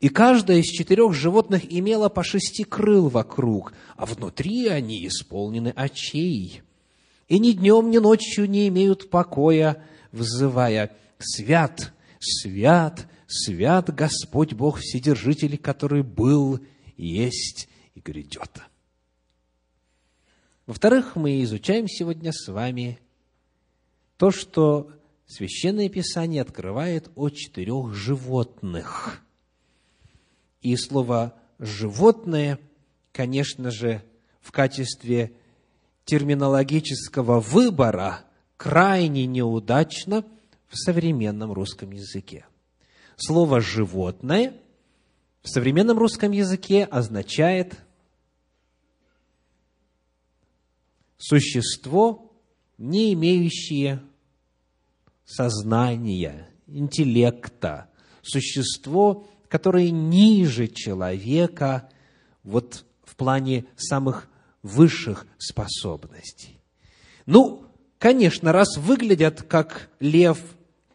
И 0.00 0.08
каждое 0.08 0.58
из 0.58 0.66
четырех 0.66 1.14
животных 1.14 1.62
имело 1.72 2.08
по 2.08 2.22
шести 2.22 2.64
крыл 2.64 3.08
вокруг, 3.08 3.72
а 3.96 4.06
внутри 4.06 4.66
они 4.68 5.06
исполнены 5.06 5.72
очей. 5.74 6.62
И 7.28 7.38
ни 7.38 7.52
днем, 7.52 7.90
ни 7.90 7.98
ночью 7.98 8.48
не 8.48 8.68
имеют 8.68 9.08
покоя, 9.08 9.82
взывая 10.12 10.94
«Свят, 11.18 11.94
свят, 12.20 13.08
свят 13.26 13.94
Господь 13.94 14.52
Бог 14.52 14.78
Вседержитель, 14.78 15.56
который 15.56 16.02
был, 16.02 16.60
есть 16.96 17.68
и 17.94 18.00
грядет». 18.00 18.60
Во-вторых, 20.66 21.16
мы 21.16 21.42
изучаем 21.44 21.88
сегодня 21.88 22.32
с 22.32 22.48
вами 22.48 22.98
то, 24.16 24.30
что 24.30 24.90
Священное 25.26 25.88
Писание 25.88 26.42
открывает 26.42 27.10
о 27.14 27.30
четырех 27.30 27.94
животных– 27.94 29.22
и 30.64 30.76
слово 30.76 31.34
«животное», 31.58 32.58
конечно 33.12 33.70
же, 33.70 34.02
в 34.40 34.50
качестве 34.50 35.32
терминологического 36.06 37.38
выбора 37.38 38.24
крайне 38.56 39.26
неудачно 39.26 40.24
в 40.68 40.76
современном 40.76 41.52
русском 41.52 41.92
языке. 41.92 42.46
Слово 43.16 43.60
«животное» 43.60 44.54
в 45.42 45.50
современном 45.50 45.98
русском 45.98 46.32
языке 46.32 46.84
означает 46.84 47.78
существо, 51.18 52.32
не 52.78 53.12
имеющее 53.12 54.02
сознания, 55.26 56.48
интеллекта, 56.66 57.90
существо, 58.22 59.26
которые 59.54 59.92
ниже 59.92 60.66
человека 60.66 61.88
вот 62.42 62.84
в 63.04 63.14
плане 63.14 63.66
самых 63.76 64.28
высших 64.64 65.28
способностей. 65.38 66.58
Ну, 67.24 67.64
конечно, 68.00 68.50
раз 68.50 68.76
выглядят 68.76 69.42
как 69.42 69.90
лев, 70.00 70.40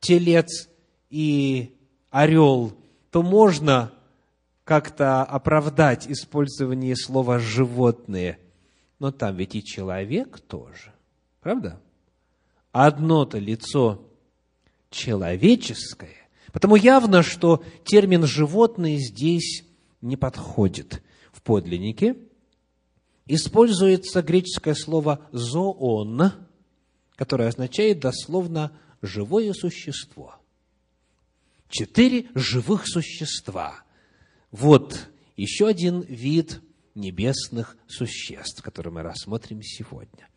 телец 0.02 0.68
и 1.10 1.74
орел, 2.10 2.74
то 3.12 3.24
можно 3.24 3.94
как-то 4.66 5.24
оправдать 5.24 6.12
использование 6.12 6.98
слова 6.98 7.40
«животные». 7.40 8.40
Но 9.00 9.14
там 9.14 9.38
ведь 9.38 9.56
и 9.56 9.64
человек 9.64 10.42
тоже. 10.42 10.92
Правда? 11.40 11.80
Одно-то 12.74 13.38
лицо 13.38 14.06
человеческое, 14.90 16.19
Потому 16.52 16.76
явно, 16.76 17.24
что 17.24 17.64
термин 17.86 18.26
«животные» 18.26 18.98
здесь 18.98 19.66
не 20.02 20.18
подходит. 20.18 21.04
В 21.32 21.42
подлиннике 21.42 22.16
используется 23.26 24.22
греческое 24.22 24.74
слово 24.74 25.28
«зоон», 25.32 26.32
которое 27.16 27.50
означает 27.50 28.00
дословно 28.00 28.72
«живое 29.02 29.54
существо». 29.54 30.36
Четыре 31.70 32.26
живых 32.34 32.88
существа. 32.88 33.84
Вот 34.50 35.08
еще 35.38 35.68
один 35.68 36.02
вид 36.02 36.62
небесных 36.96 37.78
существ, 37.88 38.64
который 38.64 38.92
мы 38.92 39.04
рассмотрим 39.04 39.62
сегодня. 39.62 40.28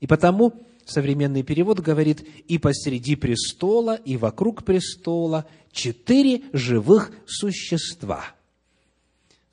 И 0.00 0.06
потому 0.06 0.54
современный 0.90 1.42
перевод 1.42 1.80
говорит, 1.80 2.20
и 2.20 2.58
посреди 2.58 3.16
престола, 3.16 3.94
и 3.94 4.16
вокруг 4.16 4.64
престола 4.64 5.46
четыре 5.72 6.42
живых 6.52 7.12
существа. 7.26 8.34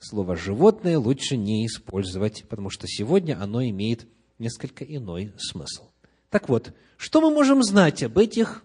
Слово 0.00 0.36
«животное» 0.36 0.98
лучше 0.98 1.36
не 1.36 1.66
использовать, 1.66 2.44
потому 2.48 2.70
что 2.70 2.86
сегодня 2.86 3.40
оно 3.40 3.62
имеет 3.64 4.06
несколько 4.38 4.84
иной 4.84 5.32
смысл. 5.38 5.84
Так 6.30 6.48
вот, 6.48 6.74
что 6.96 7.20
мы 7.20 7.30
можем 7.30 7.62
знать 7.62 8.02
об 8.02 8.18
этих 8.18 8.64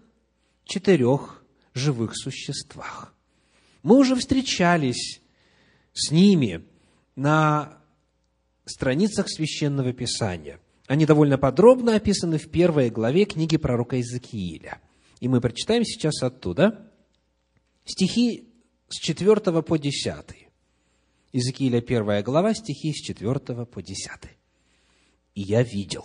четырех 0.64 1.44
живых 1.72 2.16
существах? 2.16 3.14
Мы 3.82 3.96
уже 3.96 4.14
встречались 4.16 5.20
с 5.92 6.10
ними 6.10 6.64
на 7.16 7.78
страницах 8.64 9.28
Священного 9.28 9.92
Писания. 9.92 10.60
Они 10.86 11.06
довольно 11.06 11.38
подробно 11.38 11.96
описаны 11.96 12.38
в 12.38 12.50
первой 12.50 12.90
главе 12.90 13.24
книги 13.24 13.56
пророка 13.56 13.96
Иезекииля. 13.96 14.80
И 15.20 15.28
мы 15.28 15.40
прочитаем 15.40 15.84
сейчас 15.84 16.22
оттуда 16.22 16.90
стихи 17.86 18.52
с 18.88 18.96
4 19.00 19.62
по 19.62 19.78
10. 19.78 20.14
Иезекииля 21.32 21.78
1 21.78 22.22
глава, 22.22 22.54
стихи 22.54 22.92
с 22.92 23.00
4 23.02 23.64
по 23.64 23.82
10. 23.82 24.10
«И 25.34 25.40
я 25.40 25.62
видел, 25.62 26.04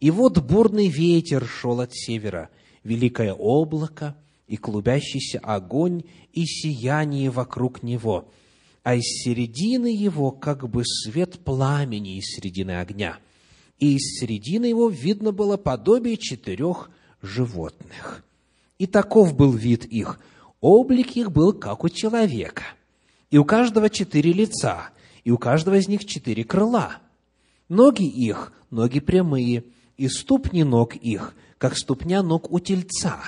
и 0.00 0.10
вот 0.10 0.38
бурный 0.38 0.88
ветер 0.88 1.46
шел 1.46 1.80
от 1.80 1.94
севера, 1.94 2.48
великое 2.82 3.34
облако 3.34 4.16
и 4.48 4.56
клубящийся 4.56 5.38
огонь 5.40 6.02
и 6.32 6.46
сияние 6.46 7.30
вокруг 7.30 7.82
него, 7.82 8.32
а 8.82 8.94
из 8.94 9.04
середины 9.04 9.94
его 9.94 10.32
как 10.32 10.68
бы 10.68 10.84
свет 10.84 11.44
пламени 11.44 12.16
из 12.16 12.24
середины 12.24 12.80
огня» 12.80 13.20
и 13.80 13.96
из 13.96 14.20
середины 14.20 14.66
его 14.66 14.88
видно 14.88 15.32
было 15.32 15.56
подобие 15.56 16.16
четырех 16.16 16.90
животных. 17.22 18.22
И 18.78 18.86
таков 18.86 19.34
был 19.34 19.52
вид 19.52 19.84
их. 19.86 20.20
Облик 20.60 21.16
их 21.16 21.32
был, 21.32 21.52
как 21.52 21.82
у 21.82 21.88
человека. 21.88 22.62
И 23.30 23.38
у 23.38 23.44
каждого 23.44 23.88
четыре 23.88 24.32
лица, 24.32 24.90
и 25.24 25.30
у 25.30 25.38
каждого 25.38 25.76
из 25.76 25.88
них 25.88 26.04
четыре 26.04 26.44
крыла. 26.44 26.98
Ноги 27.68 28.06
их, 28.06 28.52
ноги 28.70 29.00
прямые, 29.00 29.64
и 29.96 30.08
ступни 30.08 30.62
ног 30.62 30.96
их, 30.96 31.34
как 31.56 31.76
ступня 31.76 32.22
ног 32.22 32.50
у 32.50 32.58
тельца, 32.58 33.20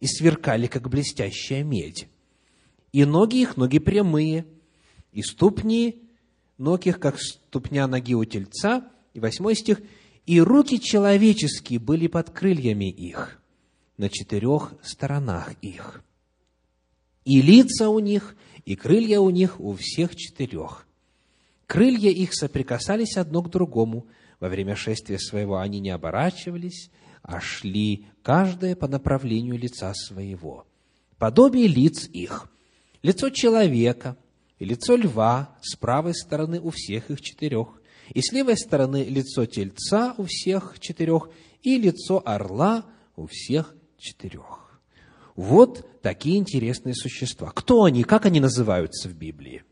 и 0.00 0.06
сверкали, 0.06 0.66
как 0.66 0.88
блестящая 0.88 1.64
медь. 1.64 2.08
и 2.92 3.04
ноги 3.04 3.42
их 3.42 3.56
ноги 3.56 3.78
прямые, 3.78 4.46
и 5.12 5.22
ступни 5.22 6.02
ног 6.56 6.86
их, 6.86 6.98
как 6.98 7.20
ступня 7.20 7.86
ноги 7.86 8.14
у 8.14 8.24
тельца. 8.24 8.84
И 9.18 9.20
восьмой 9.20 9.56
стих. 9.56 9.82
И 10.26 10.40
руки 10.40 10.80
человеческие 10.80 11.80
были 11.80 12.06
под 12.06 12.30
крыльями 12.30 12.88
их, 12.88 13.40
на 13.96 14.08
четырех 14.08 14.74
сторонах 14.80 15.54
их. 15.60 16.04
И 17.24 17.42
лица 17.42 17.88
у 17.88 17.98
них, 17.98 18.36
и 18.64 18.76
крылья 18.76 19.18
у 19.18 19.30
них 19.30 19.58
у 19.58 19.74
всех 19.74 20.14
четырех. 20.14 20.86
Крылья 21.66 22.10
их 22.10 22.32
соприкасались 22.32 23.16
одно 23.16 23.42
к 23.42 23.50
другому. 23.50 24.06
Во 24.38 24.48
время 24.48 24.76
шествия 24.76 25.18
своего 25.18 25.58
они 25.58 25.80
не 25.80 25.90
оборачивались, 25.90 26.90
а 27.22 27.40
шли 27.40 28.06
каждое 28.22 28.76
по 28.76 28.86
направлению 28.86 29.58
лица 29.58 29.92
своего. 29.94 30.64
Подобие 31.18 31.66
лиц 31.66 32.08
их. 32.08 32.48
Лицо 33.02 33.30
человека 33.30 34.16
и 34.60 34.64
лицо 34.64 34.94
льва 34.94 35.56
с 35.60 35.74
правой 35.74 36.14
стороны 36.14 36.60
у 36.60 36.70
всех 36.70 37.10
их 37.10 37.20
четырех, 37.20 37.77
и 38.14 38.20
с 38.20 38.32
левой 38.32 38.56
стороны 38.56 39.04
лицо 39.04 39.46
тельца 39.46 40.14
у 40.18 40.24
всех 40.24 40.78
четырех, 40.80 41.30
и 41.62 41.78
лицо 41.78 42.22
орла 42.24 42.84
у 43.16 43.26
всех 43.26 43.74
четырех. 43.98 44.80
Вот 45.36 45.86
такие 46.02 46.38
интересные 46.38 46.94
существа. 46.94 47.50
Кто 47.50 47.84
они, 47.84 48.02
как 48.02 48.26
они 48.26 48.40
называются 48.40 49.08
в 49.08 49.14
Библии? 49.14 49.62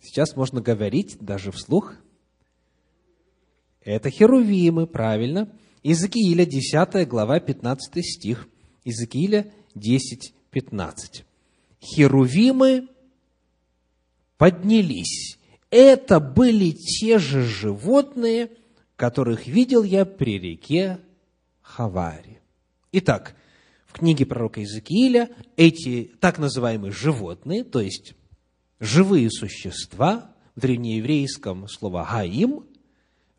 Сейчас 0.00 0.36
можно 0.36 0.60
говорить 0.60 1.18
даже 1.20 1.50
вслух. 1.50 1.94
Это 3.82 4.08
херувимы, 4.08 4.86
правильно. 4.86 5.52
Иезекииля, 5.82 6.46
10 6.46 7.08
глава, 7.08 7.40
15 7.40 8.04
стих. 8.04 8.48
Иезекииля 8.84 9.52
10, 9.74 10.32
15. 10.50 11.24
Херувимы 11.80 12.88
поднялись. 14.38 15.38
Это 15.70 16.20
были 16.20 16.70
те 16.70 17.18
же 17.18 17.42
животные, 17.42 18.50
которых 18.96 19.46
видел 19.46 19.82
я 19.82 20.04
при 20.04 20.38
реке 20.38 21.00
Хавари. 21.60 22.40
Итак, 22.92 23.36
в 23.86 23.92
книге 23.92 24.26
пророка 24.26 24.60
Иезекииля 24.60 25.30
эти 25.56 26.12
так 26.20 26.38
называемые 26.38 26.92
животные, 26.92 27.64
то 27.64 27.80
есть 27.80 28.14
живые 28.78 29.30
существа, 29.30 30.32
в 30.54 30.60
древнееврейском 30.60 31.68
слово 31.68 32.06
«гаим», 32.10 32.64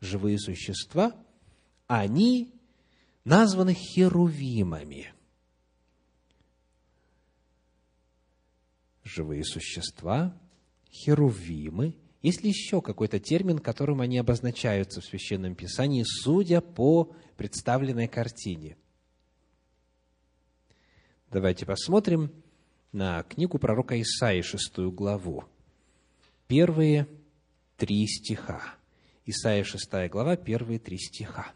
живые 0.00 0.38
существа, 0.38 1.12
они 1.88 2.54
названы 3.24 3.74
херувимами. 3.74 5.12
Живые 9.02 9.44
существа, 9.44 10.36
херувимы. 10.90 11.94
Есть 12.22 12.42
ли 12.42 12.50
еще 12.50 12.82
какой-то 12.82 13.20
термин, 13.20 13.58
которым 13.58 14.00
они 14.00 14.18
обозначаются 14.18 15.00
в 15.00 15.04
Священном 15.04 15.54
Писании, 15.54 16.04
судя 16.04 16.60
по 16.60 17.12
представленной 17.36 18.08
картине? 18.08 18.76
Давайте 21.30 21.66
посмотрим– 21.66 22.32
на 22.92 23.22
книгу 23.22 23.58
пророка 23.58 24.00
Исаии, 24.00 24.42
шестую 24.42 24.90
главу. 24.90 25.44
Первые 26.46 27.06
три 27.76 28.06
стиха. 28.06 28.62
Исаия, 29.26 29.64
шестая 29.64 30.08
глава, 30.08 30.36
первые 30.36 30.78
три 30.78 30.98
стиха. 30.98 31.52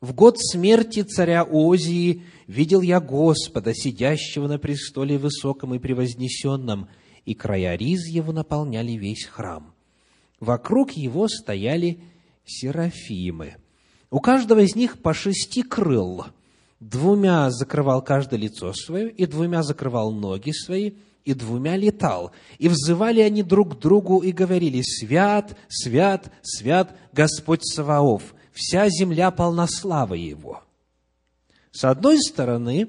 «В 0.00 0.14
год 0.14 0.36
смерти 0.38 1.02
царя 1.02 1.44
Озии 1.44 2.24
видел 2.46 2.82
я 2.82 3.00
Господа, 3.00 3.72
сидящего 3.72 4.48
на 4.48 4.58
престоле 4.58 5.16
высоком 5.16 5.74
и 5.74 5.78
превознесенном, 5.78 6.88
и 7.24 7.34
края 7.34 7.76
риз 7.76 8.06
его 8.06 8.32
наполняли 8.32 8.92
весь 8.92 9.24
храм. 9.24 9.74
Вокруг 10.40 10.92
его 10.92 11.28
стояли 11.28 12.00
серафимы. 12.44 13.56
У 14.10 14.20
каждого 14.20 14.60
из 14.60 14.74
них 14.74 14.98
по 15.00 15.14
шести 15.14 15.62
крыл– 15.62 16.24
двумя 16.82 17.50
закрывал 17.50 18.02
каждое 18.02 18.38
лицо 18.38 18.72
свое, 18.72 19.10
и 19.10 19.26
двумя 19.26 19.62
закрывал 19.62 20.12
ноги 20.12 20.50
свои, 20.50 20.92
и 21.24 21.34
двумя 21.34 21.76
летал. 21.76 22.32
И 22.58 22.68
взывали 22.68 23.20
они 23.20 23.42
друг 23.42 23.76
к 23.76 23.78
другу 23.78 24.18
и 24.18 24.32
говорили, 24.32 24.82
«Свят, 24.82 25.56
свят, 25.68 26.32
свят 26.42 26.96
Господь 27.12 27.64
Саваоф, 27.64 28.34
вся 28.52 28.88
земля 28.88 29.30
полна 29.30 29.66
славы 29.68 30.18
Его». 30.18 30.62
С 31.70 31.84
одной 31.84 32.18
стороны, 32.18 32.88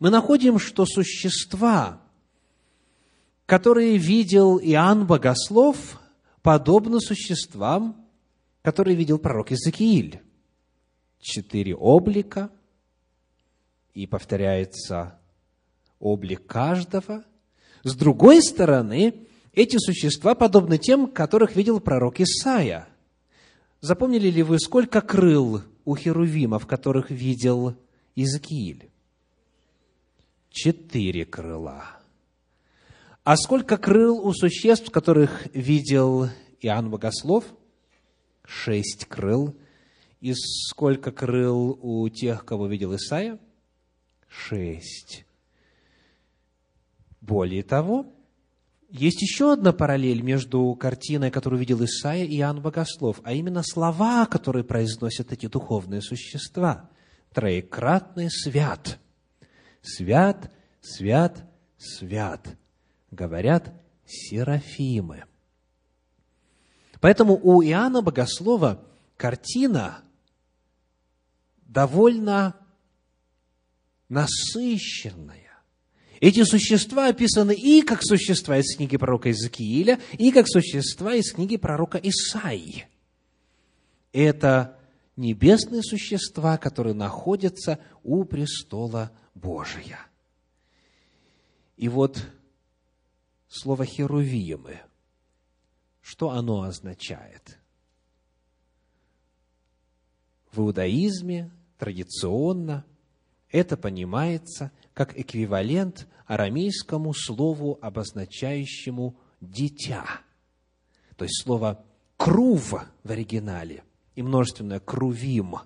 мы 0.00 0.10
находим, 0.10 0.58
что 0.58 0.86
существа, 0.86 2.00
которые 3.46 3.96
видел 3.96 4.58
Иоанн 4.58 5.06
Богослов, 5.06 6.00
подобны 6.42 7.00
существам, 7.00 8.06
которые 8.62 8.96
видел 8.96 9.18
пророк 9.18 9.50
Иезекииль. 9.50 10.20
Четыре 11.20 11.74
облика– 11.74 12.50
и 13.94 14.06
повторяется 14.06 15.18
облик 16.00 16.46
каждого. 16.46 17.24
С 17.84 17.94
другой 17.94 18.42
стороны, 18.42 19.26
эти 19.52 19.76
существа 19.78 20.34
подобны 20.34 20.78
тем, 20.78 21.06
которых 21.06 21.54
видел 21.56 21.80
пророк 21.80 22.20
Исаия. 22.20 22.88
Запомнили 23.80 24.28
ли 24.30 24.42
вы, 24.42 24.58
сколько 24.58 25.00
крыл 25.00 25.62
у 25.84 25.94
херувимов, 25.94 26.66
которых 26.66 27.10
видел 27.10 27.76
Иезекииль? 28.16 28.90
Четыре 30.50 31.24
крыла. 31.24 32.00
А 33.24 33.36
сколько 33.36 33.78
крыл 33.78 34.24
у 34.24 34.32
существ, 34.32 34.90
которых 34.90 35.46
видел 35.54 36.28
Иоанн 36.60 36.90
Богослов? 36.90 37.44
Шесть 38.44 39.06
крыл. 39.06 39.56
И 40.20 40.34
сколько 40.34 41.10
крыл 41.10 41.78
у 41.82 42.08
тех, 42.08 42.44
кого 42.44 42.66
видел 42.66 42.94
Исаия? 42.94 43.38
шесть. 44.34 45.24
Более 47.20 47.62
того, 47.62 48.12
есть 48.90 49.22
еще 49.22 49.52
одна 49.52 49.72
параллель 49.72 50.22
между 50.22 50.74
картиной, 50.74 51.30
которую 51.30 51.60
видел 51.60 51.82
Исаия 51.84 52.24
и 52.24 52.38
Иоанн 52.38 52.60
Богослов, 52.60 53.20
а 53.24 53.32
именно 53.32 53.62
слова, 53.62 54.26
которые 54.26 54.64
произносят 54.64 55.32
эти 55.32 55.46
духовные 55.46 56.02
существа. 56.02 56.90
Троекратный 57.32 58.30
свят. 58.30 58.98
Свят, 59.82 60.52
свят, 60.80 61.44
свят. 61.78 62.56
Говорят 63.14 63.72
серафимы. 64.04 65.24
Поэтому 67.00 67.38
у 67.40 67.62
Иоанна 67.62 68.02
Богослова 68.02 68.84
картина 69.16 70.02
довольно 71.62 72.56
насыщенная. 74.08 75.52
Эти 76.20 76.42
существа 76.42 77.06
описаны 77.06 77.54
и 77.54 77.82
как 77.82 78.00
существа 78.02 78.58
из 78.58 78.76
книги 78.76 78.96
пророка 78.96 79.28
Иезекииля, 79.28 80.00
и 80.18 80.32
как 80.32 80.48
существа 80.48 81.14
из 81.14 81.32
книги 81.32 81.56
пророка 81.56 81.98
Исаии. 81.98 82.88
Это 84.12 84.78
небесные 85.16 85.82
существа, 85.82 86.56
которые 86.56 86.94
находятся 86.94 87.78
у 88.02 88.24
престола 88.24 89.12
Божия. 89.34 90.00
И 91.76 91.88
вот 91.88 92.18
слово 93.54 93.86
«херувимы», 93.86 94.80
что 96.00 96.30
оно 96.30 96.62
означает? 96.62 97.58
В 100.50 100.60
иудаизме 100.60 101.52
традиционно– 101.78 102.84
это 103.50 103.76
понимается 103.76 104.72
как 104.92 105.16
эквивалент 105.18 106.08
арамейскому 106.26 107.14
слову, 107.14 107.78
обозначающему 107.80 109.16
«дитя». 109.40 110.04
То 111.16 111.24
есть 111.24 111.42
слово 111.42 111.84
«крув» 112.16 112.74
в 113.04 113.10
оригинале 113.10 113.84
и 114.16 114.22
множественное 114.22 114.80
«крувим», 114.80 115.56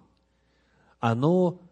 оно 1.00 1.62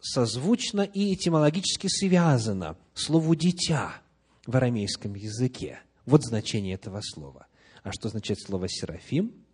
созвучно 0.00 0.80
и 0.80 1.12
этимологически 1.12 1.88
связано 1.88 2.78
слову 2.94 3.34
«дитя» 3.34 4.00
в 4.48 4.56
арамейском 4.56 5.14
языке. 5.14 5.78
Вот 6.06 6.24
значение 6.24 6.74
этого 6.74 7.00
слова. 7.02 7.46
А 7.84 7.92
что 7.92 8.08
означает 8.08 8.40
слово 8.40 8.68
«серафим»? 8.68 9.44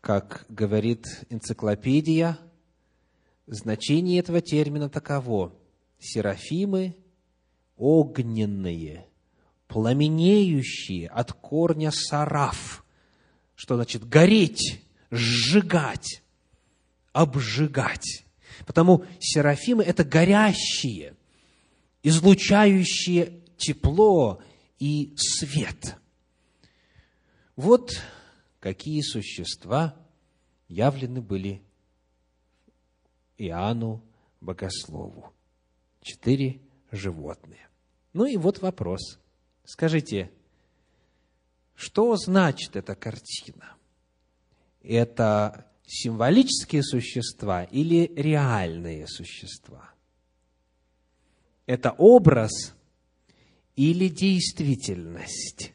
Как 0.00 0.46
говорит 0.48 1.06
энциклопедия– 1.30 2.36
Значение 3.46 4.20
этого 4.20 4.40
термина 4.40 4.88
таково. 4.88 5.52
Серафимы 5.98 6.96
огненные, 7.76 9.06
пламенеющие 9.68 11.08
от 11.08 11.32
корня 11.32 11.90
сараф, 11.90 12.84
что 13.54 13.76
значит 13.76 14.08
гореть, 14.08 14.82
сжигать, 15.10 16.22
обжигать. 17.12 18.24
Потому 18.66 19.04
серафимы– 19.20 19.82
это 19.84 20.04
горящие, 20.04 21.14
излучающие 22.02 23.40
тепло 23.56 24.42
и 24.78 25.14
свет. 25.16 25.96
Вот 27.56 27.92
какие 28.60 29.00
существа 29.02 29.94
явлены 30.68 31.20
были 31.20 31.62
Иоанну 33.38 34.02
Богослову. 34.40 35.32
Четыре 36.00 36.60
животные. 36.90 37.68
Ну 38.12 38.26
и 38.26 38.36
вот 38.36 38.60
вопрос. 38.60 39.18
Скажите, 39.64 40.30
что 41.74 42.16
значит 42.16 42.76
эта 42.76 42.94
картина? 42.94 43.76
Это 44.82 45.66
символические 45.86 46.82
существа 46.82 47.64
или 47.64 48.12
реальные 48.16 49.06
существа? 49.06 49.91
Это 51.66 51.92
образ 51.92 52.74
или 53.76 54.08
действительность? 54.08 55.72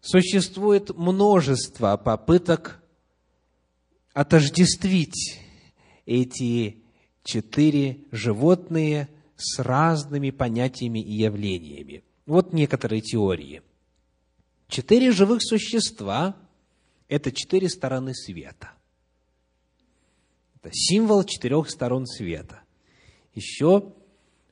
Существует 0.00 0.90
множество 0.90 1.96
попыток 1.96 2.82
отождествить 4.12 5.40
эти 6.06 6.82
четыре 7.24 8.00
животные 8.10 9.08
с 9.36 9.58
разными 9.58 10.30
понятиями 10.30 10.98
и 10.98 11.12
явлениями. 11.12 12.04
Вот 12.26 12.52
некоторые 12.52 13.00
теории. 13.00 13.62
Четыре 14.68 15.12
живых 15.12 15.42
существа– 15.42 16.36
это 17.08 17.30
четыре 17.30 17.68
стороны 17.68 18.14
света. 18.14 18.72
Это 20.56 20.70
символ 20.72 21.24
четырех 21.24 21.68
сторон 21.70 22.06
света. 22.06 22.61
Еще 23.34 23.92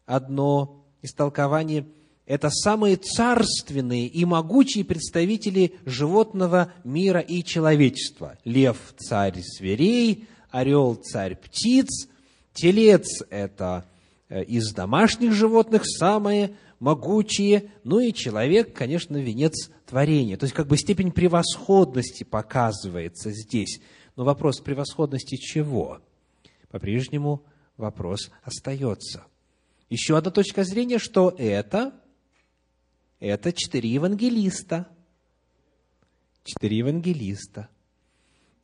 одно 0.06 0.84
истолкование– 1.02 1.86
это 2.26 2.48
самые 2.48 2.96
царственные 2.96 4.06
и 4.06 4.24
могучие 4.24 4.84
представители 4.84 5.74
животного 5.84 6.72
мира 6.84 7.20
и 7.20 7.42
человечества. 7.42 8.38
Лев– 8.44 8.94
царь 8.98 9.40
зверей, 9.40 10.28
орел– 10.50 10.94
царь 11.02 11.34
птиц, 11.34 12.08
телец– 12.52 13.22
это 13.30 13.84
э, 14.28 14.44
из 14.44 14.72
домашних 14.72 15.32
животных 15.32 15.82
самые 15.84 16.54
могучие, 16.78 17.70
ну 17.84 18.00
и 18.00 18.12
человек, 18.12 18.74
конечно, 18.74 19.16
венец 19.16 19.70
творения. 19.86 20.36
То 20.36 20.44
есть, 20.44 20.54
как 20.54 20.66
бы 20.66 20.76
степень 20.76 21.12
превосходности 21.12 22.24
показывается 22.24 23.30
здесь. 23.32 23.80
Но 24.16 24.24
вопрос 24.24 24.60
превосходности 24.60 25.36
чего? 25.36 26.00
По-прежнему 26.70 27.42
вопрос 27.80 28.30
остается. 28.42 29.24
Еще 29.88 30.16
одна 30.16 30.30
точка 30.30 30.62
зрения, 30.62 30.98
что 30.98 31.34
это 31.36 32.00
это 33.20 33.52
четыре 33.52 33.90
евангелиста. 33.90 34.88
Четыре 36.42 36.78
евангелиста. 36.78 37.68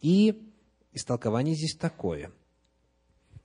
И 0.01 0.51
истолкование 0.95 1.55
здесь 1.55 1.77
такое. 1.77 2.33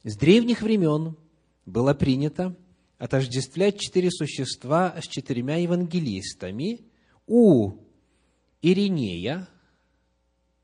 С 0.03 0.17
древних 0.17 0.61
времен 0.61 1.17
было 1.65 1.93
принято 1.93 2.55
отождествлять 2.97 3.77
четыре 3.77 4.09
существа 4.09 4.95
с 5.01 5.05
четырьмя 5.05 5.57
евангелистами. 5.57 6.85
У 7.27 7.73
Иринея, 8.61 9.49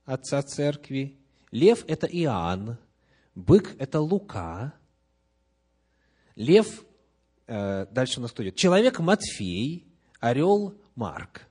отца 0.05 0.41
церкви, 0.43 1.17
лев– 1.51 1.83
это 1.87 2.07
Иоанн, 2.07 2.77
бык– 3.35 3.75
это 3.79 3.99
Лука, 3.99 4.73
лев, 6.37 6.85
э, 7.47 7.87
дальше 7.91 8.19
у 8.19 8.21
нас 8.21 8.31
кто 8.31 8.43
идет, 8.43 8.55
человек 8.55 8.99
Матфей, 8.99 9.85
орел 10.19 10.79
Марк. 10.95 11.47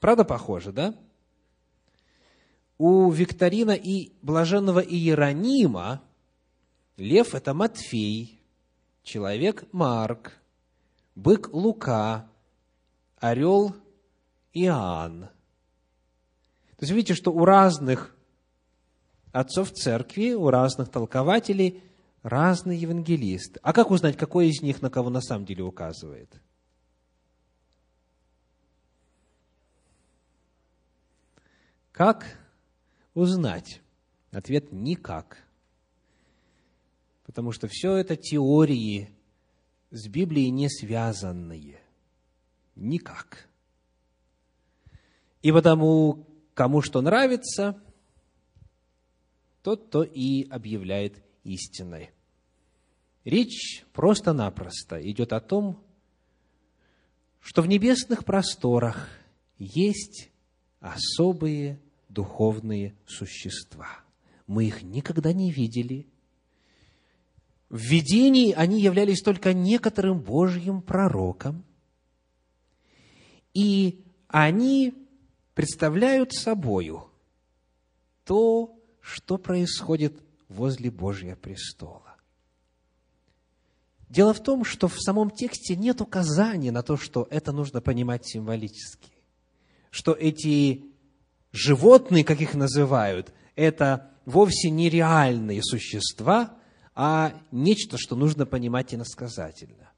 Правда 0.00 0.24
похоже, 0.24 0.72
да? 0.72 0.94
У 2.78 3.10
Викторина 3.10 3.72
и 3.72 4.12
блаженного 4.22 4.80
Иеронима 4.80 6.02
лев– 6.96 7.34
это 7.34 7.54
Матфей, 7.54 8.40
человек 9.02 9.64
Марк, 9.70 10.32
бык 11.14 11.52
Лука, 11.52 12.28
орел 13.18 13.76
Иоанн. 14.54 15.28
То 16.76 16.84
есть 16.84 16.92
видите, 16.92 17.14
что 17.14 17.32
у 17.32 17.44
разных 17.44 18.16
отцов 19.30 19.72
церкви, 19.72 20.32
у 20.32 20.48
разных 20.50 20.88
толкователей 20.90 21.82
разные 22.22 22.80
евангелисты. 22.80 23.60
А 23.62 23.72
как 23.72 23.90
узнать, 23.90 24.16
какой 24.16 24.48
из 24.48 24.62
них 24.62 24.82
на 24.82 24.90
кого 24.90 25.10
на 25.10 25.20
самом 25.20 25.44
деле 25.44 25.62
указывает?– 25.64 26.40
Как 31.92 32.38
узнать? 33.14 33.82
Ответ– 34.30 34.68
никак. 34.72 35.46
Потому 37.24 37.52
что 37.52 37.68
все 37.68 37.96
это 37.96 38.16
теории 38.16 39.14
с 39.90 40.08
Библией 40.08 40.50
не 40.50 40.68
связанные. 40.68 41.80
Никак. 42.74 43.46
И 45.42 45.52
потому, 45.52 46.26
кому 46.54 46.80
что 46.80 47.02
нравится, 47.02 47.80
тот 49.62 49.90
то 49.90 50.02
и 50.02 50.48
объявляет 50.48 51.22
истиной. 51.44 52.10
Речь 53.24 53.84
просто-напросто 53.92 55.00
идет 55.10 55.32
о 55.32 55.40
том, 55.40 55.82
что 57.40 57.62
в 57.62 57.66
небесных 57.66 58.24
просторах 58.24 59.08
есть 59.58 60.30
особые 60.80 61.80
духовные 62.08 62.96
существа. 63.06 63.88
Мы 64.46 64.66
их 64.66 64.82
никогда 64.82 65.32
не 65.32 65.50
видели. 65.50 66.06
В 67.68 67.78
видении 67.78 68.52
они 68.52 68.80
являлись 68.80 69.22
только 69.22 69.54
некоторым 69.54 70.20
Божьим 70.20 70.82
пророком. 70.82 71.64
И 73.54 74.04
они 74.28 74.94
представляют 75.54 76.32
собою 76.32 77.08
то, 78.24 78.78
что 79.00 79.38
происходит 79.38 80.20
возле 80.52 80.90
Божьего 80.90 81.34
престола. 81.34 82.16
Дело 84.08 84.34
в 84.34 84.42
том, 84.42 84.64
что 84.64 84.88
в 84.88 85.00
самом 85.00 85.30
тексте 85.30 85.74
нет 85.74 86.00
указания 86.00 86.70
на 86.70 86.82
то, 86.82 86.96
что 86.96 87.26
это 87.30 87.50
нужно 87.52 87.80
понимать 87.80 88.26
символически 88.26 89.12
что 89.92 90.12
эти 90.12 90.86
животные, 91.52 92.24
как 92.24 92.40
их 92.40 92.54
называют, 92.54 93.32
это 93.54 94.10
вовсе 94.24 94.70
не 94.70 94.88
реальные 94.88 95.62
существа, 95.62 96.56
а 96.94 97.34
нечто, 97.52 97.98
что 97.98 98.16
нужно 98.16 98.46
понимать 98.46 98.94
иносказательно. 98.94 99.90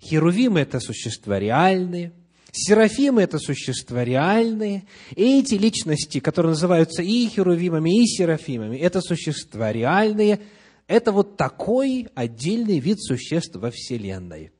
Херувимы– 0.00 0.60
это 0.60 0.78
существа 0.78 1.38
реальные, 1.38 2.12
Серафимы– 2.52 3.22
это 3.22 3.38
существа 3.38 4.04
реальные, 4.04 4.84
и 5.14 5.40
эти 5.40 5.54
личности, 5.54 6.20
которые 6.20 6.50
называются 6.50 7.02
и 7.02 7.28
херувимами, 7.28 8.02
и 8.02 8.06
серафимами, 8.06 8.76
это 8.76 9.00
существа 9.00 9.72
реальные, 9.72 10.40
это 10.86 11.12
вот 11.12 11.36
такой 11.36 12.08
отдельный 12.14 12.80
вид 12.80 13.00
существ 13.00 13.54
во 13.56 13.70
Вселенной. 13.70 14.50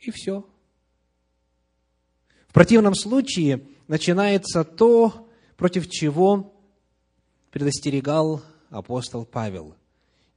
И 0.00 0.10
все. 0.10 0.44
В 2.48 2.52
противном 2.52 2.94
случае 2.96 3.62
начинается 3.86 4.64
то, 4.64 5.28
против 5.56 5.88
чего 5.88 6.52
предостерегал 7.52 8.42
апостол 8.68 9.24
Павел. 9.24 9.76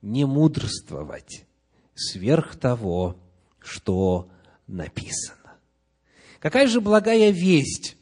Не 0.04 0.26
мудрствовать 0.26 1.46
сверх 1.96 2.58
того, 2.58 3.18
что 3.60 4.30
написано. 4.68 5.58
Какая 6.40 6.68
же 6.68 6.82
благая 6.82 7.32
весть 7.32 7.98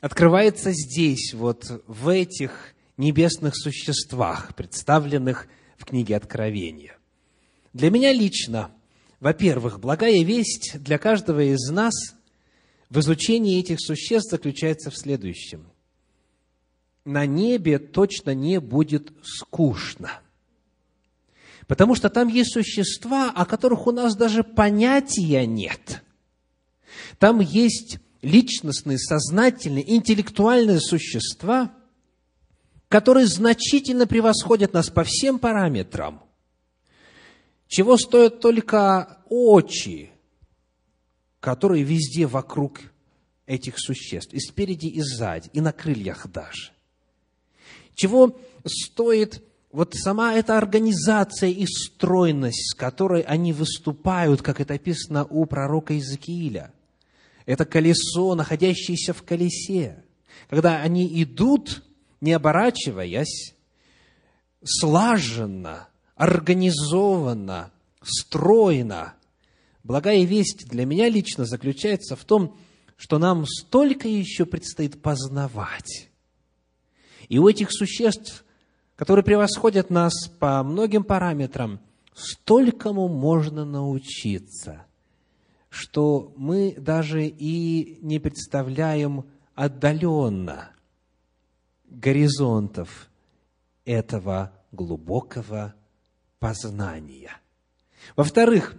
открывается 0.00 0.72
здесь, 0.72 1.34
вот 1.34 1.82
в 1.86 2.08
этих 2.08 2.74
небесных 2.96 3.56
существах, 3.56 4.54
представленных 4.54 5.48
в 5.76 5.84
книге 5.84 6.16
Откровения? 6.16 6.96
Для 7.72 7.90
меня 7.90 8.12
лично, 8.12 8.70
во-первых, 9.20 9.80
благая 9.80 10.22
весть 10.22 10.80
для 10.82 10.98
каждого 10.98 11.40
из 11.40 11.70
нас– 11.70 11.94
в 12.90 13.00
изучении 13.00 13.60
этих 13.60 13.80
существ 13.80 14.30
заключается 14.30 14.90
в 14.90 14.96
следующем. 14.96 15.66
На 17.04 17.26
небе 17.26 17.78
точно 17.78 18.34
не 18.34 18.60
будет 18.60 19.12
скучно. 19.22 20.20
Потому 21.68 21.94
что 21.94 22.08
там 22.08 22.28
есть 22.28 22.54
существа, 22.54 23.30
о 23.30 23.44
которых 23.44 23.86
у 23.86 23.92
нас 23.92 24.16
даже 24.16 24.42
понятия 24.42 25.46
нет. 25.46 26.02
Там 27.18 27.40
есть 27.40 27.98
личностные, 28.22 28.98
сознательные, 28.98 29.94
интеллектуальные 29.94 30.80
существа, 30.80 31.74
которые 32.88 33.26
значительно 33.26 34.06
превосходят 34.06 34.72
нас 34.72 34.88
по 34.88 35.04
всем 35.04 35.38
параметрам, 35.38 36.22
чего 37.68 37.98
стоят 37.98 38.40
только 38.40 39.18
очи, 39.28 40.10
которые 41.38 41.84
везде 41.84 42.26
вокруг 42.26 42.80
этих 43.44 43.74
существ, 43.78 44.32
и 44.32 44.40
спереди, 44.40 44.86
и 44.86 45.02
сзади, 45.02 45.50
и 45.52 45.60
на 45.60 45.74
крыльях 45.74 46.28
даже. 46.28 46.72
Чего 47.94 48.40
стоит 48.64 49.42
вот 49.70 49.94
сама 49.94 50.34
эта 50.34 50.56
организация 50.56 51.50
и 51.50 51.66
стройность, 51.66 52.72
с 52.72 52.74
которой 52.74 53.20
они 53.22 53.52
выступают, 53.52 54.40
как 54.40 54.60
это 54.60 54.74
описано 54.74 55.24
у 55.24 55.44
пророка 55.44 55.92
Иезекииля. 55.92 56.72
Это 57.44 57.64
колесо, 57.64 58.34
находящееся 58.34 59.12
в 59.12 59.22
колесе. 59.22 60.02
Когда 60.48 60.80
они 60.80 61.22
идут, 61.22 61.82
не 62.20 62.32
оборачиваясь, 62.32 63.54
слаженно, 64.64 65.88
организованно, 66.14 67.70
стройно. 68.02 69.14
Благая 69.84 70.24
весть 70.24 70.68
для 70.68 70.84
меня 70.84 71.08
лично 71.08 71.44
заключается 71.44 72.16
в 72.16 72.24
том, 72.24 72.56
что 72.96 73.18
нам 73.18 73.46
столько 73.46 74.08
еще 74.08 74.44
предстоит 74.44 75.00
познавать. 75.00 76.08
И 77.28 77.38
у 77.38 77.48
этих 77.48 77.70
существ, 77.70 78.44
которые 78.98 79.24
превосходят 79.24 79.90
нас 79.90 80.12
по 80.40 80.60
многим 80.64 81.04
параметрам, 81.04 81.78
столькому 82.14 83.06
можно 83.06 83.64
научиться, 83.64 84.86
что 85.68 86.32
мы 86.36 86.74
даже 86.76 87.24
и 87.24 88.00
не 88.02 88.18
представляем 88.18 89.24
отдаленно 89.54 90.72
горизонтов 91.88 93.08
этого 93.84 94.52
глубокого 94.72 95.76
познания. 96.40 97.30
Во-вторых, 98.16 98.74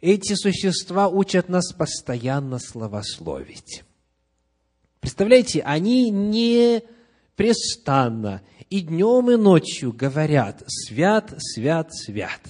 эти 0.00 0.32
существа 0.34 1.08
учат 1.08 1.50
нас 1.50 1.74
постоянно 1.74 2.58
славословить. 2.58 3.84
Представляете, 5.00 5.60
они 5.60 6.08
не 6.08 6.82
престанно 7.38 8.42
и 8.70 8.80
днем, 8.80 9.30
и 9.30 9.36
ночью 9.36 9.92
говорят 9.92 10.62
«Свят, 10.66 11.34
свят, 11.38 11.94
свят». 11.94 12.40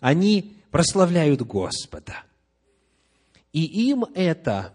Они 0.00 0.56
прославляют 0.70 1.42
Господа. 1.42 2.22
И 3.52 3.64
им 3.90 4.04
это 4.14 4.74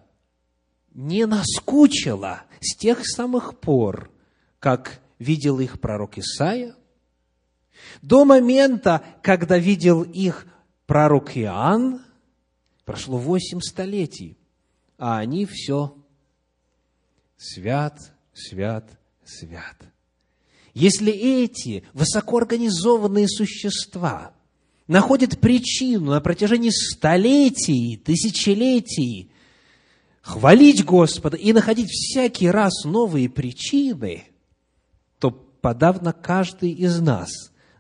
не 0.94 1.26
наскучило 1.26 2.44
с 2.60 2.76
тех 2.76 3.06
самых 3.06 3.60
пор, 3.60 4.12
как 4.60 5.00
видел 5.20 5.60
их 5.60 5.80
пророк 5.80 6.18
Исаия, 6.18 6.76
до 8.02 8.26
момента, 8.26 9.04
когда 9.22 9.58
видел 9.58 10.04
их 10.04 10.46
пророк 10.86 11.38
Иоанн, 11.38 12.02
прошло 12.86 13.18
восемь 13.18 13.62
столетий, 13.62 14.38
а 14.98 15.18
они 15.18 15.46
все 15.46 15.96
свят, 17.38 18.00
свят, 18.34 18.90
свят. 19.24 19.76
Если 20.74 21.12
эти 21.12 21.84
высокоорганизованные 21.94 23.28
существа 23.28 24.34
находят 24.88 25.40
причину 25.40 26.12
на 26.12 26.22
протяжении 26.22 26.72
столетий, 26.72 27.98
тысячелетий 27.98 29.32
хвалить 30.22 30.84
Господа 30.84 31.38
и 31.38 31.54
находить 31.54 31.90
всякий 31.90 32.50
раз 32.50 32.86
новые 32.86 33.30
причины, 33.30 34.24
то 35.20 35.30
подавно 35.32 36.12
каждый 36.12 36.72
из 36.72 37.00
нас 37.00 37.30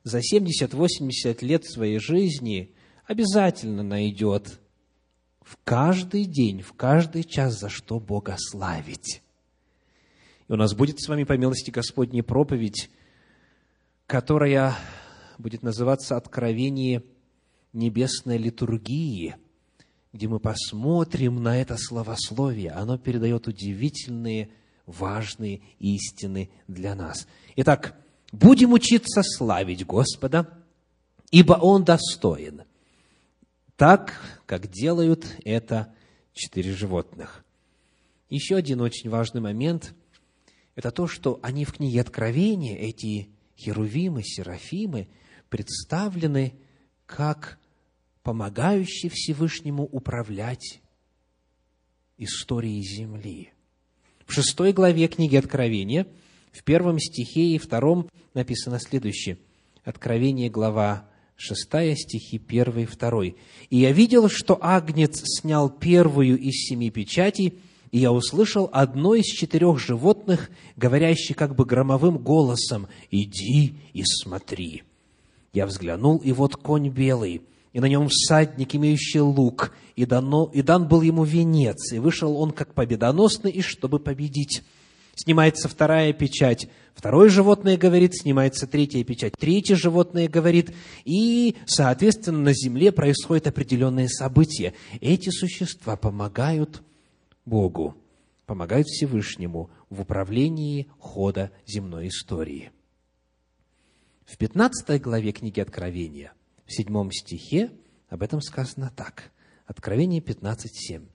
за 0.03 0.19
70-80 0.19 1.43
лет 1.43 1.65
своей 1.65 1.99
жизни 1.99 2.75
обязательно 3.07 3.81
найдет 3.81 4.59
в 5.41 5.57
каждый 5.63 6.25
день, 6.25 6.61
в 6.61 6.73
каждый 6.73 7.23
час, 7.23 7.59
за 7.59 7.69
что 7.69 7.99
Бога 7.99 8.35
славить. 8.37 9.22
У 10.53 10.55
нас 10.55 10.75
будет 10.75 11.01
с 11.01 11.07
вами, 11.07 11.23
по 11.23 11.35
милости 11.35 11.71
Господней, 11.71 12.21
проповедь, 12.21 12.91
которая 14.05 14.75
будет 15.39 15.63
называться 15.63 16.15
«Откровение 16.15 17.01
небесной 17.73 18.37
литургии», 18.37 19.35
где 20.11 20.27
мы 20.27 20.39
посмотрим 20.39 21.41
на 21.41 21.59
это 21.59 21.75
словословие. 21.75 22.69
Оно 22.69 22.99
передает 22.99 23.47
удивительные, 23.47 24.51
важные 24.85 25.63
истины 25.79 26.51
для 26.67 26.93
нас. 26.93 27.27
Итак, 27.55 27.99
будем 28.31 28.73
учиться 28.73 29.23
славить 29.23 29.83
Господа, 29.87 30.55
ибо 31.31 31.53
Он 31.53 31.83
достоин– 31.83 32.61
так, 33.75 34.21
как 34.45 34.69
делают 34.69 35.25
это 35.45 35.95
четыре 36.31 36.73
животных. 36.73 37.43
Еще 38.29 38.55
один 38.55 38.81
очень 38.81 39.09
важный 39.09 39.41
момент– 39.41 39.95
это 40.75 40.91
то, 40.91 41.07
что 41.07 41.39
они 41.41 41.65
в 41.65 41.73
книге 41.73 42.01
Откровения, 42.01 42.77
эти 42.77 43.29
херувимы, 43.57 44.23
серафимы, 44.23 45.07
представлены 45.49 46.53
как 47.05 47.59
помогающие 48.23 49.11
Всевышнему 49.11 49.83
управлять 49.83 50.81
историей 52.17 52.81
земли. 52.81 53.51
В 54.25 54.33
шестой 54.33 54.73
главе 54.73 55.07
книги 55.07 55.35
Откровения, 55.35 56.07
в 56.51 56.63
первом 56.63 56.99
стихе 56.99 57.55
и 57.55 57.57
втором 57.57 58.09
написано 58.33 58.79
следующее. 58.79 59.37
Откровение, 59.83 60.49
глава 60.49 61.09
6 61.35 61.97
стихи 61.97 62.37
1 62.37 62.79
и 62.79 62.85
2. 62.85 63.23
«И 63.25 63.35
я 63.69 63.91
видел, 63.91 64.29
что 64.29 64.57
Агнец 64.61 65.21
снял 65.25 65.69
первую 65.69 66.39
из 66.39 66.53
семи 66.67 66.89
печатей, 66.89 67.59
и 67.93 67.99
я 67.99 68.11
услышал 68.11 68.69
одно 68.73 69.13
из 69.13 69.25
четырех 69.25 69.77
животных, 69.77 70.49
говорящее 70.75 71.35
как 71.35 71.55
бы 71.55 71.63
громовым 71.63 72.17
голосом, 72.17 72.87
«Иди 73.11 73.75
и 73.93 74.03
смотри». 74.03 74.81
Я 75.53 75.67
взглянул, 75.67 76.17
и 76.17 76.31
вот 76.31 76.55
конь 76.55 76.89
белый, 76.89 77.43
и 77.71 77.79
на 77.79 77.85
нем 77.85 78.07
всадник, 78.09 78.73
имеющий 78.73 79.19
лук, 79.19 79.75
и, 79.95 80.07
дано, 80.07 80.49
и 80.51 80.63
дан 80.63 80.87
был 80.87 81.03
ему 81.03 81.23
венец, 81.23 81.93
и 81.93 81.99
вышел 81.99 82.35
он 82.35 82.49
как 82.49 82.73
победоносный, 82.73 83.51
и 83.51 83.61
чтобы 83.61 83.99
победить. 83.99 84.63
Снимается 85.13 85.69
вторая 85.69 86.13
печать, 86.13 86.69
второе 86.95 87.29
животное 87.29 87.77
говорит, 87.77 88.15
снимается 88.15 88.65
третья 88.65 89.03
печать, 89.03 89.33
третье 89.37 89.75
животное 89.75 90.27
говорит, 90.27 90.71
и, 91.05 91.57
соответственно, 91.67 92.39
на 92.39 92.53
земле 92.53 92.91
происходят 92.91 93.45
определенные 93.45 94.09
события. 94.09 94.73
Эти 94.99 95.29
существа 95.29 95.95
помогают 95.95 96.81
Богу, 97.45 97.95
помогают 98.45 98.87
Всевышнему 98.87 99.69
в 99.89 100.01
управлении 100.01 100.87
хода 100.99 101.51
земной 101.65 102.07
истории. 102.07 102.71
В 104.25 104.37
15 104.37 105.01
главе 105.01 105.31
книги 105.31 105.59
Откровения, 105.59 106.33
в 106.65 106.73
7 106.73 107.11
стихе, 107.11 107.71
об 108.09 108.23
этом 108.23 108.41
сказано 108.41 108.91
так. 108.95 109.31
Откровение 109.65 110.21
15.7. 110.21 111.07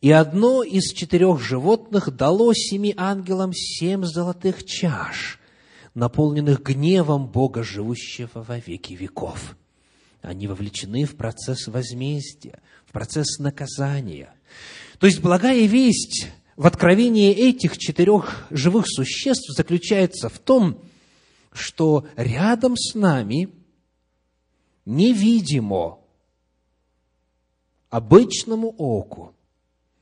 И 0.00 0.10
одно 0.10 0.62
из 0.62 0.92
четырех 0.92 1.40
животных 1.40 2.10
дало 2.16 2.54
семи 2.54 2.94
ангелам 2.96 3.52
семь 3.52 4.04
золотых 4.04 4.64
чаш, 4.64 5.38
наполненных 5.94 6.62
гневом 6.62 7.28
Бога, 7.28 7.62
живущего 7.62 8.42
во 8.42 8.58
веки 8.58 8.94
веков. 8.94 9.56
Они 10.22 10.48
вовлечены 10.48 11.04
в 11.04 11.16
процесс 11.16 11.66
возмездия, 11.66 12.60
в 12.86 12.92
процесс 12.92 13.38
наказания. 13.38 14.32
То 15.00 15.06
есть 15.06 15.20
благая 15.22 15.64
весть 15.64 16.28
в 16.56 16.66
откровении 16.66 17.32
этих 17.32 17.78
четырех 17.78 18.46
живых 18.50 18.84
существ 18.86 19.50
заключается 19.56 20.28
в 20.28 20.38
том, 20.38 20.82
что 21.52 22.06
рядом 22.16 22.76
с 22.76 22.94
нами 22.94 23.48
невидимо 24.84 26.00
обычному 27.88 28.74
оку 28.76 29.34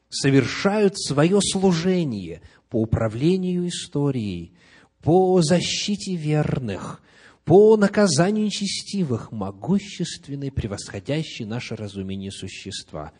совершают 0.09 0.99
свое 0.99 1.39
служение 1.43 2.43
по 2.69 2.83
управлению 2.83 3.69
историей, 3.69 4.53
по 5.01 5.41
защите 5.43 6.17
верных, 6.17 7.01
по 7.45 7.77
наказанию 7.77 8.47
нечестивых, 8.47 9.31
могущественные, 9.31 10.51
превосходящие 10.51 11.47
наше 11.47 11.77
разумение 11.77 12.33
существа. 12.33 13.13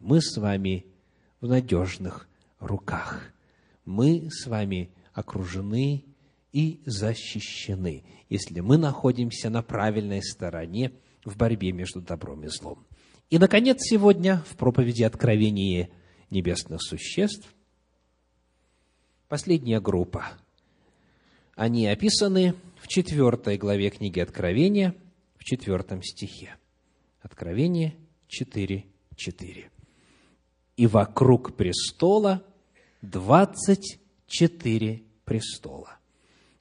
Мы 0.00 0.20
с 0.20 0.36
вами 0.36 0.89
в 1.40 1.46
надежных 1.46 2.28
руках. 2.58 3.32
Мы 3.84 4.28
с 4.30 4.46
вами 4.46 4.90
окружены 5.12 6.04
и 6.52 6.80
защищены, 6.84 8.04
если 8.28 8.60
мы 8.60 8.76
находимся 8.76 9.50
на 9.50 9.62
правильной 9.62 10.22
стороне 10.22 10.92
в 11.24 11.36
борьбе 11.36 11.72
между 11.72 12.00
добром 12.00 12.44
и 12.44 12.48
злом. 12.48 12.86
И, 13.28 13.38
наконец, 13.38 13.78
сегодня 13.80 14.44
в 14.48 14.56
проповеди 14.56 15.04
Откровения 15.04 15.90
небесных 16.30 16.82
существ. 16.82 17.54
Последняя 19.28 19.80
группа 19.80 20.32
Они 21.54 21.86
описаны 21.86 22.54
в 22.76 22.88
четвертой 22.88 23.56
главе 23.56 23.90
книги 23.90 24.18
Откровения, 24.18 24.94
в 25.36 25.44
четвертом 25.44 26.02
стихе. 26.02 26.56
Откровение 27.22 27.94
4, 28.28 28.84
4. 29.14 29.69
«И 30.80 30.86
вокруг 30.86 31.56
престола 31.56 32.42
двадцать 33.02 34.00
четыре 34.26 35.02
престола. 35.26 35.98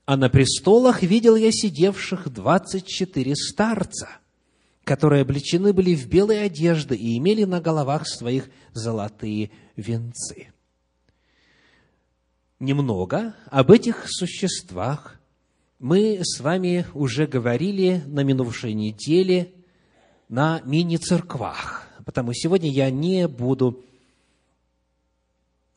А 0.05 0.17
на 0.17 0.27
престолах 0.27 1.03
видел 1.03 1.37
я 1.37 1.53
сидевших 1.53 2.27
двадцать 2.27 2.85
четыре 2.85 3.33
старца, 3.37 4.09
которые 4.83 5.21
облечены 5.21 5.71
были 5.71 5.95
в 5.95 6.09
белые 6.09 6.41
одежды 6.41 6.97
и 6.97 7.17
имели 7.17 7.45
на 7.45 7.61
головах 7.61 8.09
своих 8.09 8.49
золотые 8.73 9.51
венцы. 9.77 10.51
Немного 12.59 13.35
об 13.45 13.71
этих 13.71 14.03
существах 14.09 15.17
мы 15.79 16.19
с 16.23 16.41
вами 16.41 16.85
уже 16.93 17.25
говорили 17.25 18.03
на 18.05 18.25
минувшей 18.25 18.73
неделе 18.73 19.53
на 20.27 20.59
мини-церквах, 20.65 21.87
потому 22.03 22.33
сегодня 22.33 22.69
я 22.69 22.91
не 22.91 23.25
буду 23.25 23.85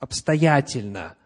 обстоятельно 0.03 1.17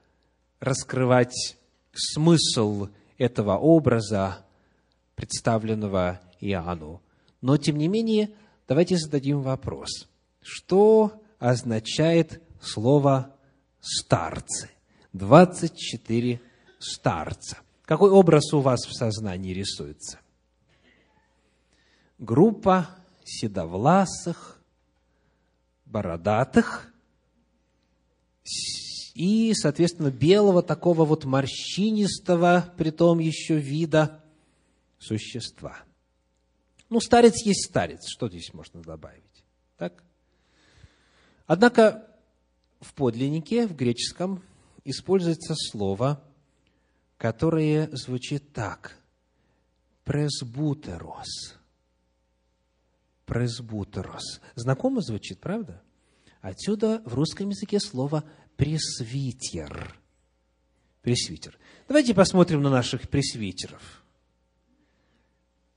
раскрывать 0.60 1.56
смысл 1.94 2.88
этого 3.16 3.56
образа, 3.56 4.44
представленного 5.14 6.20
Иоанну. 6.40 7.00
Но, 7.40 7.56
тем 7.56 7.78
не 7.78 7.88
менее, 7.88 8.34
давайте 8.68 8.98
зададим 8.98 9.40
вопрос. 9.40 10.06
Что 10.42 11.22
означает 11.38 12.42
слово 12.60 13.34
«старцы»? 13.80 14.68
24 15.14 16.38
старца. 16.78 17.56
Какой 17.86 18.10
образ 18.10 18.52
у 18.52 18.60
вас 18.60 18.84
в 18.84 18.92
сознании 18.92 19.54
рисуется? 19.54 20.20
Группа 22.18 22.90
седовласых, 23.24 24.60
бородатых 25.86 26.92
и, 29.14 29.52
соответственно, 29.54 30.10
белого 30.10 30.62
такого 30.62 31.04
вот 31.04 31.24
морщинистого, 31.24 32.72
при 32.76 32.90
том 32.90 33.18
еще 33.18 33.58
вида 33.58 34.22
существа. 34.98 35.78
Ну, 36.88 37.00
старец 37.00 37.42
есть 37.44 37.66
старец, 37.66 38.06
что 38.08 38.28
здесь 38.28 38.52
можно 38.52 38.82
добавить? 38.82 39.22
Так? 39.76 40.04
Однако 41.46 42.06
в 42.80 42.92
подлиннике, 42.94 43.66
в 43.66 43.74
греческом, 43.74 44.42
используется 44.84 45.54
слово, 45.54 46.22
которое 47.16 47.88
звучит 47.92 48.52
так. 48.52 48.96
Пресбутерос. 50.04 51.56
Пресбутерос. 53.24 54.40
Знакомо 54.54 55.00
звучит, 55.00 55.40
правда? 55.40 55.82
Отсюда 56.46 57.02
в 57.04 57.14
русском 57.14 57.48
языке 57.48 57.80
слово 57.80 58.22
пресвитер. 58.56 59.98
Пресвитер. 61.02 61.58
Давайте 61.88 62.14
посмотрим 62.14 62.62
на 62.62 62.70
наших 62.70 63.08
пресвитеров. 63.08 64.04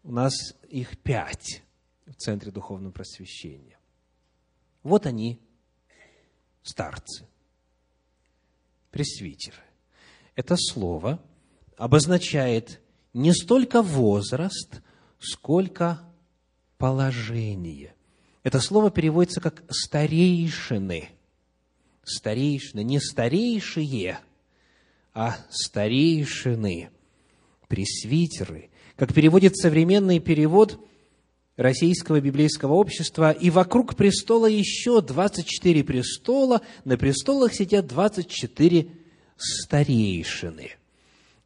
У 0.04 0.12
нас 0.12 0.32
их 0.70 1.00
пять 1.00 1.64
в 2.06 2.14
Центре 2.14 2.52
Духовного 2.52 2.92
Просвещения. 2.92 3.80
Вот 4.84 5.08
они, 5.08 5.42
старцы, 6.62 7.26
пресвитеры. 8.92 9.64
Это 10.36 10.56
слово 10.56 11.20
обозначает 11.78 12.80
не 13.16 13.34
столько 13.34 13.82
возраст, 13.82 14.84
сколько 15.18 16.08
положение. 16.78 17.96
Это 18.44 18.60
слово 18.60 18.92
переводится 18.92 19.42
как 19.42 19.64
«старейшины». 19.70 21.10
Старейшины, 22.04 22.84
не 22.84 23.00
старейшие, 23.00 24.20
а 25.14 25.38
старейшины, 25.50 26.90
пресвитеры. 27.68 28.70
Как 28.96 29.14
переводит 29.14 29.56
современный 29.58 30.20
перевод 30.20 30.80
Российского 31.56 32.20
библейского 32.22 32.74
общества, 32.74 33.32
и 33.32 33.50
вокруг 33.50 33.96
престола 33.96 34.48
еще 34.48 35.02
24 35.02 35.84
престола, 35.84 36.62
на 36.86 36.98
престолах 36.98 37.54
сидят 37.54 37.86
24 37.86 38.88
старейшины. 39.36 40.72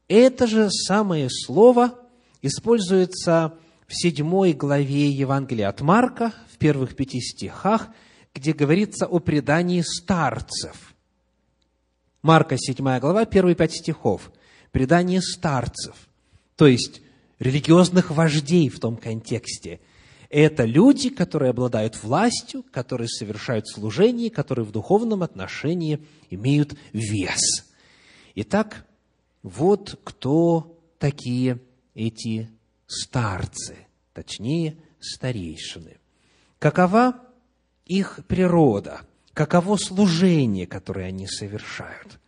Это 0.08 0.48
же 0.48 0.70
самое 0.70 1.30
слово 1.30 2.00
используется 2.42 3.58
в 3.88 3.94
седьмой 3.96 4.54
главе 4.54 5.10
Евангелия 5.10 5.70
от 5.70 5.82
Марка, 5.82 6.34
в 6.52 6.58
первых 6.58 6.96
пяти 6.96 7.20
стихах, 7.20 7.90
где 8.34 8.54
говорится 8.54 9.06
о 9.06 9.20
предании 9.20 9.82
старцев. 9.82 10.94
Марка, 12.22 12.58
седьмая 12.58 13.00
глава, 13.00 13.26
первые 13.26 13.56
пять 13.56 13.74
стихов. 13.74 14.32
Предание 14.72 15.22
старцев, 15.22 15.96
то 16.56 16.66
есть 16.66 17.02
религиозных 17.38 18.10
вождей 18.10 18.70
в 18.70 18.80
том 18.80 18.98
контексте. 18.98 19.80
Это 20.30 20.64
люди, 20.64 21.10
которые 21.10 21.52
обладают 21.52 22.02
властью, 22.02 22.64
которые 22.72 23.08
совершают 23.08 23.68
служение, 23.68 24.32
которые 24.32 24.66
в 24.66 24.72
духовном 24.72 25.22
отношении 25.22 26.04
имеют 26.32 26.76
вес. 26.92 27.70
Итак, 28.34 28.88
вот 29.44 30.00
кто 30.04 30.80
такие 30.98 31.60
эти 31.94 32.50
старцы, 32.94 33.78
точнее, 34.14 34.78
старейшины. 35.00 35.98
Какова 36.60 37.20
их 37.86 38.20
природа, 38.28 39.02
каково 39.34 39.78
служение, 39.78 40.68
которое 40.68 41.08
они 41.08 41.28
совершают. 41.28 42.20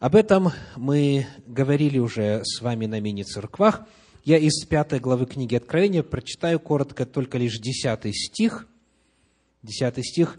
Об 0.00 0.14
этом 0.14 0.52
мы 0.76 1.26
говорили 1.46 1.98
уже 1.98 2.42
с 2.44 2.60
вами 2.60 2.86
на 2.86 3.00
мини-церквах. 3.00 3.82
Я 4.24 4.38
из 4.38 4.64
пятой 4.64 5.00
главы 5.00 5.26
книги 5.26 5.56
Откровения 5.56 6.02
прочитаю 6.02 6.60
коротко 6.60 7.04
только 7.04 7.38
лишь 7.38 7.58
десятый 7.58 8.12
стих. 8.14 8.68
Десятый 9.62 10.04
стих. 10.04 10.38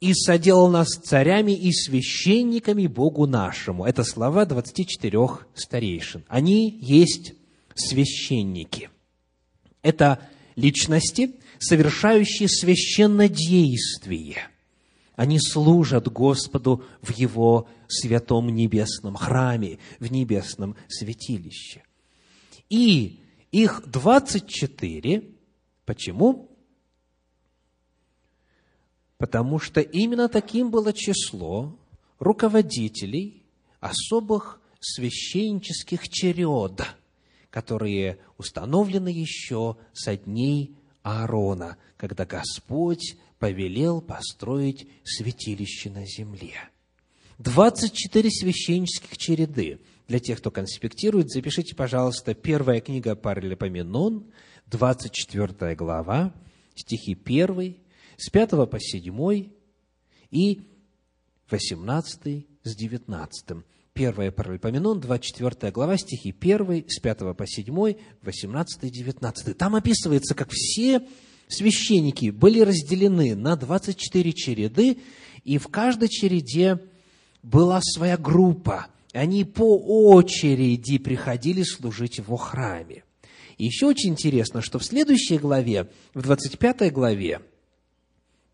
«И 0.00 0.14
соделал 0.14 0.68
нас 0.68 0.88
царями 0.88 1.52
и 1.52 1.72
священниками 1.72 2.86
Богу 2.86 3.26
нашему». 3.26 3.84
Это 3.84 4.04
слова 4.04 4.44
24 4.46 5.18
старейшин. 5.54 6.24
Они 6.28 6.76
есть 6.80 7.34
священники. 7.74 8.90
Это 9.82 10.28
личности, 10.56 11.34
совершающие 11.58 12.48
священнодействие. 12.48 14.48
Они 15.14 15.38
служат 15.38 16.08
Господу 16.08 16.84
в 17.02 17.10
Его 17.10 17.68
святом 17.88 18.48
небесном 18.48 19.14
храме, 19.14 19.78
в 20.00 20.10
небесном 20.10 20.76
святилище. 20.88 21.84
И 22.70 23.20
их 23.50 23.82
24. 23.86 25.24
Почему? 25.84 26.50
Потому 29.18 29.58
что 29.58 29.80
именно 29.80 30.28
таким 30.28 30.70
было 30.70 30.92
число 30.92 31.78
руководителей 32.18 33.44
особых 33.80 34.60
священнических 34.80 36.08
черед– 36.08 36.80
которые 37.52 38.18
установлены 38.38 39.10
еще 39.10 39.76
со 39.92 40.16
дней 40.16 40.74
Аарона, 41.02 41.76
когда 41.98 42.24
Господь 42.24 43.16
повелел 43.38 44.00
построить 44.00 44.88
святилище 45.04 45.90
на 45.90 46.06
земле. 46.06 46.54
24 47.38 48.30
священнических 48.30 49.18
череды. 49.18 49.80
Для 50.08 50.18
тех, 50.18 50.38
кто 50.38 50.50
конспектирует, 50.50 51.28
запишите, 51.28 51.76
пожалуйста, 51.76 52.34
первая 52.34 52.80
книга 52.80 53.14
Паралипоменон, 53.14 54.32
24 54.66 55.74
глава, 55.74 56.32
стихи 56.74 57.18
1, 57.22 57.76
с 58.16 58.30
5 58.30 58.50
по 58.70 58.80
7 58.80 59.50
и 60.30 60.62
18 61.50 62.46
с 62.62 62.76
19. 62.76 63.64
1 63.94 64.32
Паралипоменон, 64.32 65.00
24 65.00 65.70
глава, 65.70 65.98
стихи 65.98 66.34
1, 66.38 66.84
с 66.88 66.98
5 66.98 67.36
по 67.36 67.46
7, 67.46 67.94
18 68.22 68.84
и 68.84 68.90
19. 68.90 69.58
Там 69.58 69.74
описывается, 69.74 70.34
как 70.34 70.48
все 70.50 71.02
священники 71.48 72.30
были 72.30 72.60
разделены 72.60 73.34
на 73.34 73.54
24 73.54 74.32
череды, 74.32 74.98
и 75.44 75.58
в 75.58 75.68
каждой 75.68 76.08
череде 76.08 76.78
была 77.42 77.80
своя 77.82 78.16
группа. 78.16 78.86
Они 79.12 79.44
по 79.44 79.76
очереди 79.76 80.96
приходили 80.96 81.62
служить 81.62 82.18
в 82.18 82.28
его 82.28 82.36
храме. 82.36 83.04
И 83.58 83.66
еще 83.66 83.86
очень 83.86 84.10
интересно, 84.10 84.62
что 84.62 84.78
в 84.78 84.84
следующей 84.84 85.36
главе, 85.36 85.90
в 86.14 86.22
25 86.22 86.90
главе, 86.92 87.42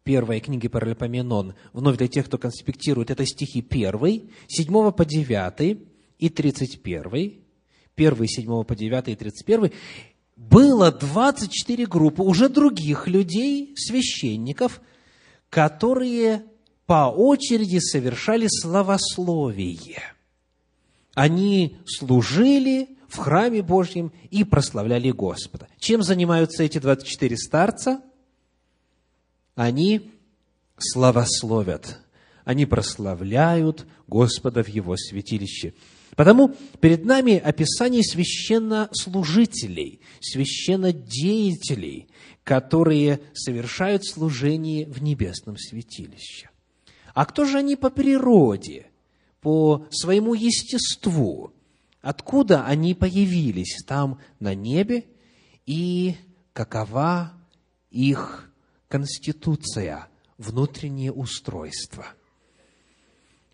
первой 0.05 0.41
книги 0.41 0.69
Паралипоменон, 0.69 1.55
вновь 1.73 1.99
для 1.99 2.09
тех, 2.09 2.27
кто 2.27 2.39
конспектирует, 2.39 3.11
это 3.11 3.27
стихи 3.27 3.65
1, 3.69 4.31
7 4.49 4.93
по 4.93 5.05
9 5.05 5.79
и 6.19 6.29
31, 6.29 7.43
1, 7.97 8.27
7 8.27 8.65
по 8.65 8.77
9 8.77 9.09
и 9.09 9.17
31, 9.17 9.73
было 10.37 10.93
24 10.93 11.87
группы 11.87 12.23
уже 12.23 12.49
других 12.49 13.09
людей, 13.09 13.75
священников, 13.77 14.81
которые 15.51 16.45
по 16.87 17.13
очереди 17.15 17.79
совершали 17.79 18.47
славословие. 18.49 20.03
Они 21.15 21.77
служили 21.85 22.97
в 23.09 23.19
храме 23.19 23.63
Божьем 23.63 24.13
и 24.31 24.45
прославляли 24.45 25.11
Господа. 25.11 25.69
Чем 25.79 26.03
занимаются 26.03 26.63
эти 26.63 26.79
24 26.79 27.37
старца? 27.37 28.01
Они 29.59 30.13
славословят. 30.79 31.99
Они 32.45 32.65
прославляют 32.65 33.89
Господа 34.07 34.63
в 34.63 34.69
Его 34.69 34.97
святилище. 34.97 35.75
Потому 36.15 36.55
перед 36.81 37.05
нами 37.05 37.39
описание 37.39 38.05
священнослужителей, 38.05 40.01
священнодеятелей, 40.21 42.07
которые 42.45 43.21
совершают 43.35 44.07
служение 44.07 44.87
в 44.87 45.03
небесном 45.03 45.57
святилище. 45.57 46.51
А 47.13 47.27
кто 47.27 47.45
же 47.45 47.59
они 47.59 47.75
по 47.75 47.91
природе, 47.91 48.87
по 49.41 49.89
своему 49.91 50.35
естеству? 50.35 51.53
Откуда 52.01 52.65
они 52.65 52.95
появились 52.95 53.79
там 53.85 54.21
на 54.39 54.55
небе 54.55 55.07
и 55.67 56.15
какова 56.53 57.33
их 57.91 58.48
конституция, 58.89 60.09
внутреннее 60.36 61.12
устройство? 61.12 62.07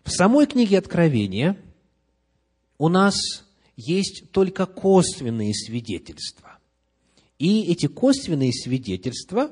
В 0.03 0.09
самой 0.09 0.47
книге 0.47 0.79
Откровения– 0.79 1.57
у 2.77 2.89
нас 2.89 3.15
есть 3.77 4.31
только 4.31 4.65
косвенные 4.65 5.53
свидетельства. 5.53 6.57
И 7.39 7.63
эти 7.63 7.87
косвенные 7.87 8.51
свидетельства 8.53 9.51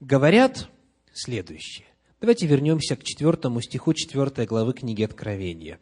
говорят 0.00 0.68
следующее. 1.12 1.86
Давайте 2.20 2.46
вернемся 2.46 2.96
к 2.96 3.04
четвертому 3.04 3.60
стиху 3.60 3.92
четвертой 3.92 4.46
главы 4.46 4.72
книги 4.72 5.02
Откровения. 5.02 5.78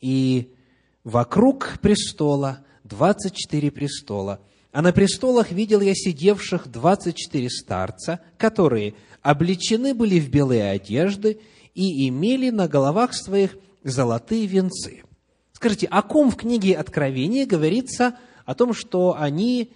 «И 0.00 0.54
вокруг 1.02 1.78
престола 1.80 2.64
двадцать 2.82 3.36
четыре 3.36 3.70
престола, 3.70 4.40
а 4.74 4.82
на 4.82 4.92
престолах 4.92 5.52
видел 5.52 5.80
я 5.80 5.94
сидевших 5.94 6.66
двадцать 6.66 7.14
четыре 7.14 7.48
старца, 7.48 8.18
которые 8.36 8.94
облечены 9.22 9.94
были 9.94 10.18
в 10.18 10.28
белые 10.30 10.68
одежды 10.70 11.38
и 11.76 12.08
имели 12.08 12.50
на 12.50 12.66
головах 12.66 13.14
своих 13.14 13.56
золотые 13.84 14.46
венцы. 14.46 15.04
Скажите, 15.52 15.86
о 15.86 16.02
ком 16.02 16.32
в 16.32 16.36
книге 16.36 16.74
Откровения 16.74 17.46
говорится 17.46 18.18
о 18.44 18.56
том, 18.56 18.74
что 18.74 19.14
они 19.16 19.70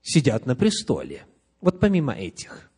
сидят 0.00 0.46
на 0.46 0.56
престоле? 0.56 1.26
Вот 1.60 1.78
помимо 1.78 2.14
этих. 2.14 2.70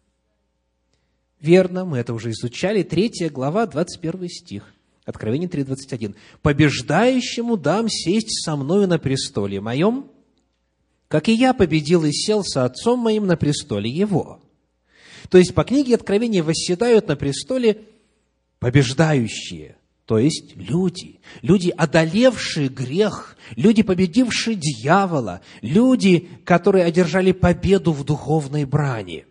Верно, 1.39 1.85
мы 1.85 1.99
это 1.99 2.12
уже 2.12 2.33
изучали. 2.33 2.83
Третья 2.83 3.31
глава, 3.31 3.67
21 3.67 4.29
стих. 4.29 4.75
Откровение 5.05 5.49
3.21. 5.49 6.17
«Побеждающему 6.43 7.57
дам 7.57 7.89
сесть 7.89 8.45
со 8.45 8.57
мною 8.57 8.89
на 8.89 8.99
престоле 8.99 9.61
моем, 9.61 10.11
как 11.15 11.29
и 11.29 11.33
я 11.33 11.55
победил 11.55 12.05
и 12.05 12.11
сел 12.11 12.43
со 12.43 12.65
отцом 12.65 12.99
моим 12.99 13.25
на 13.25 13.37
престоле 13.37 13.89
его». 13.89 14.43
То 15.29 15.39
есть, 15.39 15.55
по 15.55 15.62
книге 15.62 15.95
Откровения 15.95 16.43
восседают 16.43 17.07
на 17.07 17.15
престоле 17.15 17.83
побеждающие– 18.59 19.77
то 20.07 20.19
есть 20.19 20.57
люди, 20.57 21.21
люди, 21.41 21.71
одолевшие 21.71 22.69
грех, 22.69 23.37
люди, 23.55 23.85
победившие 23.85 24.57
дьявола, 24.57 25.41
люди, 25.62 26.29
которые 26.45 26.85
одержали 26.85 27.31
победу 27.31 27.93
в 27.93 28.05
духовной 28.05 28.65
брани. 28.65 29.25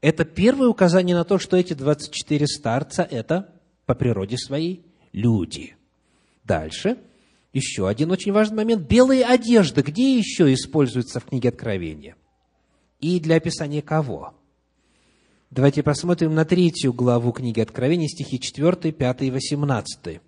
Это 0.00 0.24
первое 0.24 0.68
указание 0.68 1.14
на 1.14 1.24
то, 1.24 1.38
что 1.38 1.58
эти 1.58 1.74
24 1.74 2.46
старца– 2.46 3.06
это 3.10 3.52
по 3.84 3.94
природе 3.94 4.38
своей 4.38 4.82
люди. 5.12 5.76
Дальше, 6.42 6.96
еще 7.52 7.88
один 7.88 8.10
очень 8.10 8.32
важный 8.32 8.56
момент. 8.56 8.88
Белые 8.88 9.24
одежды, 9.24 9.82
где 9.82 10.16
еще 10.16 10.52
используются 10.52 11.20
в 11.20 11.26
книге 11.26 11.50
Откровения? 11.50 12.16
И 13.00 13.20
для 13.20 13.36
описания 13.36 13.82
кого? 13.82 14.34
Давайте 15.50 15.82
посмотрим 15.82 16.34
на 16.34 16.44
третью 16.44 16.94
главу 16.94 17.32
книги 17.32 17.60
Откровения, 17.60 18.08
стихи 18.08 18.40
4, 18.40 18.92
5 18.92 19.22
и 19.22 19.30
18. 19.30 20.20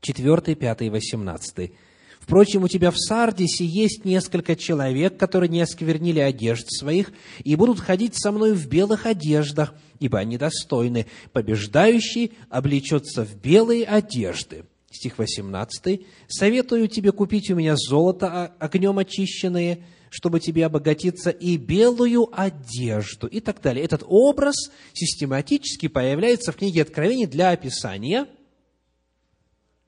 4, 0.00 0.54
5 0.54 0.82
и 0.82 0.90
18. 0.90 1.72
Впрочем, 2.20 2.62
у 2.62 2.68
тебя 2.68 2.90
в 2.90 2.98
Сардисе 2.98 3.64
есть 3.64 4.04
несколько 4.04 4.54
человек, 4.54 5.16
которые 5.16 5.48
не 5.48 5.62
осквернили 5.62 6.20
одежд 6.20 6.66
своих, 6.68 7.10
и 7.42 7.56
будут 7.56 7.80
ходить 7.80 8.20
со 8.20 8.32
мной 8.32 8.52
в 8.52 8.68
белых 8.68 9.06
одеждах, 9.06 9.72
ибо 9.98 10.18
они 10.18 10.36
достойны. 10.36 11.06
Побеждающий 11.32 12.32
облечется 12.50 13.24
в 13.24 13.34
белые 13.34 13.86
одежды. 13.86 14.66
Стих 14.90 15.18
18. 15.18 16.06
«Советую 16.28 16.88
тебе 16.88 17.12
купить 17.12 17.50
у 17.50 17.54
меня 17.54 17.74
золото 17.76 18.54
огнем 18.58 18.98
очищенное, 18.98 19.84
чтобы 20.10 20.40
тебе 20.40 20.66
обогатиться, 20.66 21.30
и 21.30 21.56
белую 21.56 22.28
одежду, 22.32 23.26
и 23.26 23.40
так 23.40 23.60
далее. 23.60 23.84
Этот 23.84 24.02
образ 24.06 24.70
систематически 24.94 25.88
появляется 25.88 26.52
в 26.52 26.56
книге 26.56 26.82
Откровений 26.82 27.26
для 27.26 27.50
описания 27.50 28.26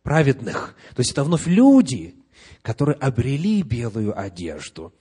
праведных. 0.03 0.77
То 0.95 1.01
есть 1.01 1.13
это 1.13 1.25
вновь 1.25 1.47
люди, 1.47 2.15
которые 2.63 2.97
обрели 2.97 3.63
белую 3.63 4.19
одежду. 4.19 4.93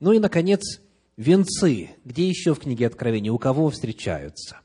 Ну 0.00 0.12
и, 0.12 0.18
наконец, 0.18 0.80
венцы. 1.16 1.90
Где 2.04 2.28
еще 2.28 2.54
в 2.54 2.60
книге 2.60 2.86
Откровения? 2.86 3.32
У 3.32 3.38
кого 3.38 3.70
встречаются? 3.70 4.60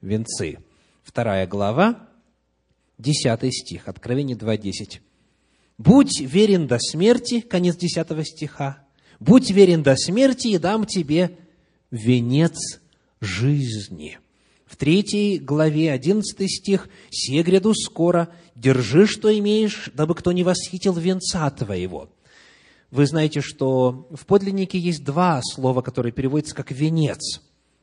Венцы. 0.00 0.58
Вторая 1.02 1.48
глава, 1.48 2.08
десятый 3.02 3.52
стих, 3.52 3.88
Откровение 3.88 4.36
2.10. 4.36 5.00
«Будь 5.76 6.20
верен 6.20 6.66
до 6.66 6.78
смерти», 6.78 7.40
конец 7.40 7.76
десятого 7.76 8.24
стиха, 8.24 8.84
будь 9.18 9.50
верен 9.50 9.82
до 9.82 9.96
смерти, 9.96 10.48
и 10.48 10.58
дам 10.58 10.86
тебе 10.86 11.36
венец 11.90 12.80
жизни. 13.20 14.18
В 14.64 14.76
третьей 14.76 15.38
главе, 15.38 15.92
одиннадцатый 15.92 16.48
стих, 16.48 16.88
«Се 17.10 17.42
гряду 17.42 17.74
скоро, 17.74 18.30
держи, 18.54 19.06
что 19.06 19.36
имеешь, 19.36 19.90
дабы 19.94 20.14
кто 20.14 20.32
не 20.32 20.44
восхитил 20.44 20.94
венца 20.94 21.50
твоего». 21.50 22.10
Вы 22.90 23.06
знаете, 23.06 23.40
что 23.40 24.06
в 24.10 24.26
подлиннике 24.26 24.78
есть 24.78 25.02
два 25.02 25.40
слова, 25.42 25.82
которые 25.82 26.12
переводятся 26.12 26.54
как 26.54 26.70
«венец» 26.70 27.42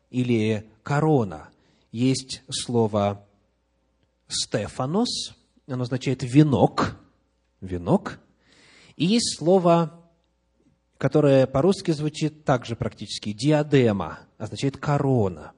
или 0.10 0.66
«корона». 0.84 1.50
Есть 1.92 2.44
слово 2.50 3.26
«стефанос», 4.30 5.36
оно 5.68 5.84
означает 5.84 6.24
«венок», 6.24 6.98
«венок», 7.60 8.20
и 8.96 9.06
есть 9.06 9.38
слово 9.38 10.00
которое 11.00 11.48
по-русски 11.48 11.92
звучит 11.92 12.44
также 12.44 12.76
практически 12.76 13.32
«диадема», 13.32 14.20
означает 14.38 14.78
«корона». 14.78 15.54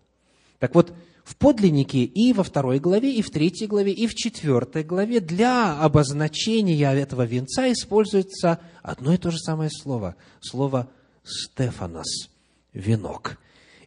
Так 0.60 0.76
вот, 0.76 0.94
в 1.24 1.36
подлиннике 1.36 2.04
и 2.04 2.32
во 2.32 2.44
второй 2.44 2.80
главе, 2.80 3.16
и 3.16 3.24
в 3.24 3.32
третьей 3.32 3.66
главе, 3.66 3.92
и 3.92 4.06
в 4.06 4.14
четвертой 4.14 4.84
главе 4.84 5.20
для 5.20 5.80
обозначения 5.80 6.94
этого 6.94 7.26
венца 7.26 7.72
используется 7.72 8.60
одно 8.84 9.14
и 9.14 9.18
то 9.18 9.32
же 9.32 9.40
самое 9.40 9.72
слово. 9.72 10.16
Слово 10.42 10.90
«стефанос»– 11.24 12.30
«венок». 12.74 13.40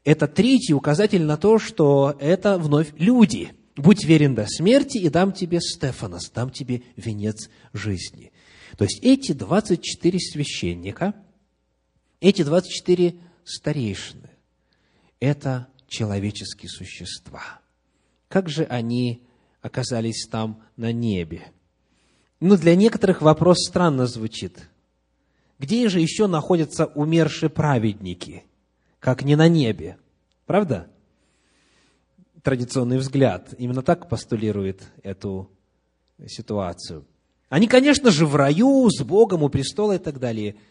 Это 0.04 0.26
третий 0.26 0.74
указатель 0.74 1.22
на 1.22 1.36
то, 1.36 1.58
что 1.60 2.16
это 2.18 2.58
вновь 2.58 2.92
люди. 2.98 3.52
«Будь 3.76 4.04
верен 4.04 4.34
до 4.34 4.46
смерти, 4.46 4.98
и 4.98 5.08
дам 5.08 5.32
тебе 5.32 5.60
Стефанос, 5.60 6.30
дам 6.30 6.50
тебе 6.50 6.82
венец 6.96 7.50
жизни». 7.72 8.32
То 8.76 8.84
есть 8.84 9.00
эти 9.02 9.32
24 9.32 10.18
священника– 10.18 11.14
эти 12.24 12.42
24 12.42 13.16
старейшины– 13.44 14.30
это 15.20 15.68
человеческие 15.88 16.70
существа. 16.70 17.60
Как 18.28 18.48
же 18.48 18.64
они 18.64 19.26
оказались 19.60 20.26
там 20.30 20.62
на 20.78 20.90
небе? 20.90 21.52
Ну, 22.40 22.56
для 22.56 22.76
некоторых 22.76 23.20
вопрос 23.20 23.58
странно 23.68 24.06
звучит. 24.06 24.70
Где 25.58 25.86
же 25.90 26.00
еще 26.00 26.26
находятся 26.26 26.86
умершие 26.86 27.50
праведники, 27.50 28.44
как 29.00 29.22
не 29.22 29.36
на 29.36 29.46
небе? 29.46 29.98
Правда? 30.46 30.90
Традиционный 32.44 32.98
взгляд 32.98 33.52
именно 33.58 33.82
так 33.82 34.08
постулирует 34.08 34.84
эту 35.02 35.50
ситуацию. 36.24 37.04
Они, 37.48 37.66
конечно 37.66 38.12
же, 38.12 38.24
в 38.24 38.36
раю, 38.36 38.88
с 38.90 39.02
Богом, 39.02 39.42
у 39.42 39.48
престола 39.48 39.96
и 39.96 39.98
так 39.98 40.20
далее– 40.20 40.54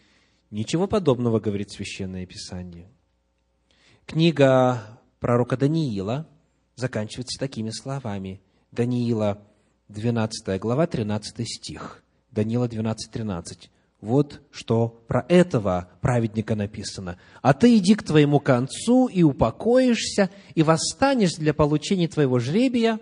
Ничего 0.54 0.86
подобного, 0.86 1.40
говорит 1.40 1.72
Священное 1.72 2.26
Писание. 2.26 2.88
Книга 4.06 5.00
пророка 5.18 5.56
Даниила 5.56 6.28
заканчивается 6.76 7.40
такими 7.40 7.70
словами. 7.70 8.40
Даниила, 8.70 9.42
12 9.88 10.60
глава, 10.60 10.86
13 10.86 11.44
стих. 11.44 12.04
Даниила 12.30 12.68
12, 12.68 13.10
13. 13.10 13.68
Вот 14.04 14.42
что 14.50 15.02
про 15.08 15.24
этого 15.28 15.88
праведника 16.02 16.54
написано. 16.54 17.18
«А 17.40 17.54
ты 17.54 17.78
иди 17.78 17.94
к 17.94 18.02
твоему 18.02 18.38
концу 18.38 19.08
и 19.08 19.22
упокоишься, 19.22 20.30
и 20.54 20.62
восстанешь 20.62 21.34
для 21.34 21.54
получения 21.54 22.06
твоего 22.06 22.38
жребия 22.38 23.00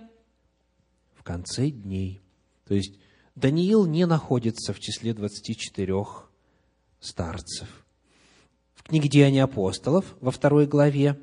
в 1.15 1.25
конце 1.25 1.71
дней». 1.71 2.21
То 2.67 2.75
есть, 2.75 2.99
Даниил 3.35 3.87
не 3.87 4.07
находится 4.07 4.73
в 4.73 4.79
числе 4.79 5.13
24 5.13 5.95
старцев. 7.01 7.69
В 8.75 8.85
книге 8.85 9.09
«Деяния 9.09 9.43
апостолов» 9.43 10.17
во 10.21 10.31
второй 10.31 10.67
главе 10.67 11.19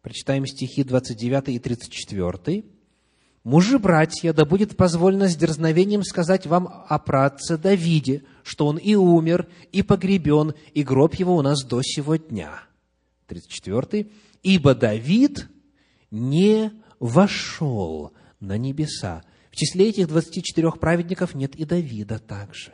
прочитаем 0.00 0.46
стихи 0.46 0.82
29 0.82 1.48
и 1.50 1.58
34. 1.58 2.64
«Мужи, 3.44 3.80
братья, 3.80 4.32
да 4.32 4.44
будет 4.44 4.76
позволено 4.76 5.28
с 5.28 5.36
дерзновением 5.36 6.04
сказать 6.04 6.46
вам 6.46 6.84
о 6.88 6.98
праотце 7.00 7.58
Давиде, 7.58 8.22
что 8.44 8.66
он 8.68 8.76
и 8.78 8.94
умер, 8.94 9.48
и 9.72 9.82
погребен, 9.82 10.54
и 10.74 10.84
гроб 10.84 11.16
его 11.16 11.36
у 11.36 11.42
нас 11.42 11.64
до 11.64 11.82
сего 11.82 12.16
дня». 12.16 12.62
34. 13.26 14.08
«Ибо 14.44 14.74
Давид 14.76 15.48
не 16.12 16.70
вошел 17.00 18.12
на 18.38 18.56
небеса». 18.58 19.24
В 19.50 19.56
числе 19.56 19.90
этих 19.90 20.06
24 20.06 20.70
праведников 20.72 21.34
нет 21.34 21.56
и 21.56 21.64
Давида 21.64 22.20
также. 22.20 22.72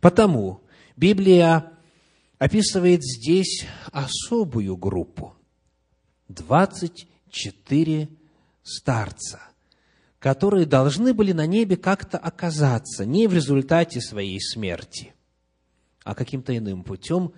Потому 0.00 0.62
Библия 0.96 1.72
описывает 2.38 3.04
здесь 3.04 3.66
особую 3.92 4.76
группу. 4.76 5.34
24 6.28 8.08
старца– 8.64 9.40
которые 10.26 10.66
должны 10.66 11.14
были 11.14 11.30
на 11.30 11.46
небе 11.46 11.76
как-то 11.76 12.18
оказаться, 12.18 13.06
не 13.06 13.28
в 13.28 13.32
результате 13.32 14.00
своей 14.00 14.40
смерти, 14.40 15.14
а 16.02 16.16
каким-то 16.16 16.56
иным 16.58 16.82
путем. 16.82 17.32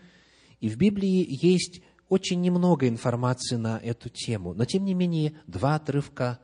И 0.61 0.71
в 0.71 0.79
Библии 0.79 1.29
есть 1.29 1.83
очень 2.09 2.41
немного 2.41 2.89
информации 2.89 3.57
на 3.57 3.77
эту 3.77 4.09
тему, 4.09 4.55
но 4.55 4.65
тем 4.65 4.87
не 4.87 4.95
менее 4.95 5.35
два 5.47 5.75
отрывка 5.75 6.39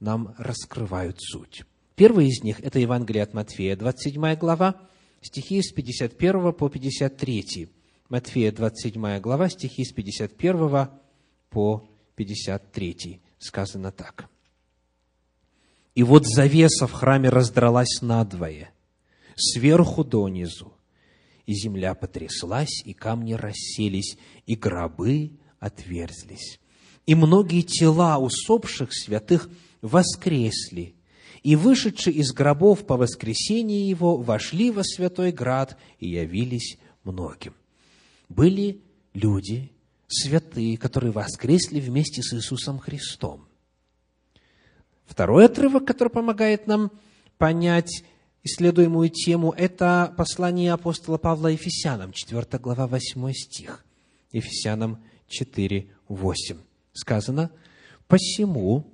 нам 0.00 0.34
раскрывают 0.36 1.16
суть. 1.18 1.64
Первый 1.94 2.26
из 2.26 2.42
них– 2.42 2.60
это 2.62 2.78
Евангелие 2.78 3.22
от 3.22 3.32
Матфея, 3.32 3.74
27 3.74 4.34
глава, 4.34 4.82
стихи 5.22 5.62
с 5.62 5.72
51 5.72 6.52
по 6.52 6.68
53. 6.68 7.70
Матфея, 8.10 8.52
27 8.52 9.18
глава, 9.20 9.48
стихи 9.48 9.86
с 9.86 9.94
51 9.94 10.90
по 11.48 11.88
53. 12.16 13.22
Сказано 13.38 13.92
так– 13.92 14.28
и 15.94 16.02
вот 16.02 16.26
завеса 16.26 16.86
в 16.86 16.92
храме 16.92 17.28
раздралась 17.28 18.00
надвое, 18.00 18.70
сверху 19.36 20.04
донизу, 20.04 20.72
и 21.46 21.54
земля 21.54 21.94
потряслась, 21.94 22.82
и 22.84 22.92
камни 22.92 23.32
расселись, 23.32 24.16
и 24.46 24.54
гробы 24.54 25.32
отверзлись. 25.58 26.60
И 27.06 27.14
многие 27.14 27.62
тела 27.62 28.18
усопших 28.18 28.90
святых 28.92 29.50
воскресли, 29.82 30.94
и, 31.42 31.56
вышедшие 31.56 32.16
из 32.16 32.32
гробов 32.32 32.86
по 32.86 32.96
воскресении 32.96 33.88
его, 33.88 34.16
вошли 34.18 34.70
во 34.70 34.84
святой 34.84 35.32
град 35.32 35.78
и 35.98 36.10
явились 36.10 36.78
многим. 37.02 37.54
Были 38.28 38.82
люди, 39.14 39.72
святые, 40.06 40.76
которые 40.76 41.12
воскресли 41.12 41.80
вместе 41.80 42.22
с 42.22 42.34
Иисусом 42.34 42.78
Христом. 42.78 43.49
Второй 45.10 45.46
отрывок, 45.46 45.84
который 45.88 46.08
помогает 46.08 46.68
нам 46.68 46.92
понять 47.36 48.04
исследуемую 48.44 49.10
тему, 49.10 49.52
это 49.58 50.14
послание 50.16 50.72
апостола 50.72 51.18
Павла 51.18 51.48
Ефесянам, 51.48 52.12
4 52.12 52.46
глава, 52.60 52.86
8 52.86 53.32
стих. 53.32 53.84
Ефесянам 54.30 55.02
4, 55.26 55.90
8. 56.06 56.58
Сказано, 56.92 57.50
«Посему 58.06 58.86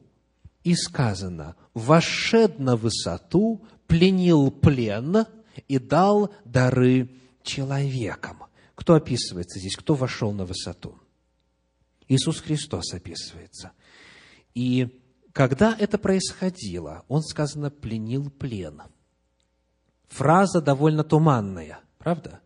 и 0.65 0.75
сказано, 0.75 1.55
вошед 1.75 2.59
на 2.59 2.77
высоту, 2.77 3.63
пленил 3.87 4.51
плен 4.51 5.27
и 5.69 5.79
дал 5.79 6.33
дары 6.47 7.11
человекам». 7.43 8.45
Кто 8.75 8.95
описывается 8.95 9.59
здесь? 9.59 9.77
Кто 9.77 9.95
вошел 9.95 10.33
на 10.33 10.47
высоту? 10.47 10.99
Иисус 12.09 12.41
Христос 12.41 12.95
описывается. 12.95 13.73
И 14.55 14.89
когда 15.37 15.77
это 15.79 15.99
происходило, 15.99 17.05
он, 17.09 17.23
сказано, 17.23 17.71
пленил 17.71 18.31
плен. 18.31 18.81
Фраза 20.09 20.63
довольно 20.63 21.05
туманная, 21.05 21.81
правда? 21.99 22.41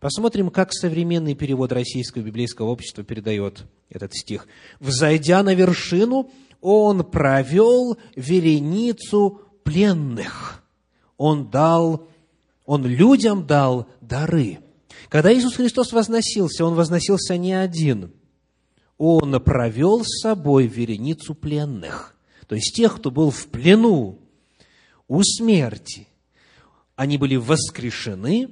Посмотрим, 0.00 0.50
как 0.50 0.74
современный 0.74 1.34
перевод 1.34 1.72
Российского 1.72 2.20
библейского 2.20 2.66
общества 2.66 3.04
передает 3.04 3.64
этот 3.88 4.12
стих. 4.14 4.48
«Взойдя 4.80 5.42
на 5.42 5.54
вершину, 5.54 6.30
он 6.60 7.04
провел 7.04 7.96
вереницу 8.16 9.40
пленных. 9.64 10.62
Он 11.16 11.48
дал, 11.48 12.06
он 12.66 12.84
людям 12.84 13.46
дал 13.46 13.88
дары». 14.02 14.58
Когда 15.08 15.32
Иисус 15.32 15.54
Христос 15.54 15.90
возносился, 15.94 16.66
Он 16.66 16.74
возносился 16.74 17.38
не 17.38 17.54
один. 17.54 18.12
Он 18.98 19.40
провел 19.42 20.04
с 20.04 20.20
собой 20.20 20.66
вереницу 20.66 21.34
пленных 21.34 22.12
то 22.48 22.54
есть 22.54 22.74
тех, 22.74 22.96
кто 22.96 23.10
был 23.10 23.30
в 23.30 23.48
плену 23.48 24.20
у 25.08 25.22
смерти, 25.22 26.08
они 26.94 27.18
были 27.18 27.36
воскрешены 27.36 28.50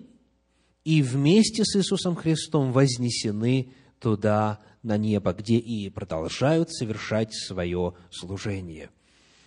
и 0.85 1.03
вместе 1.03 1.65
с 1.65 1.77
Иисусом 1.77 2.15
Христом 2.15 2.73
вознесены 2.73 3.73
туда, 4.01 4.61
на 4.83 4.99
небо, 4.99 5.33
где 5.33 5.57
и 5.57 5.89
продолжают 5.89 6.71
совершать 6.71 7.35
свое 7.35 7.95
служение. 8.11 8.91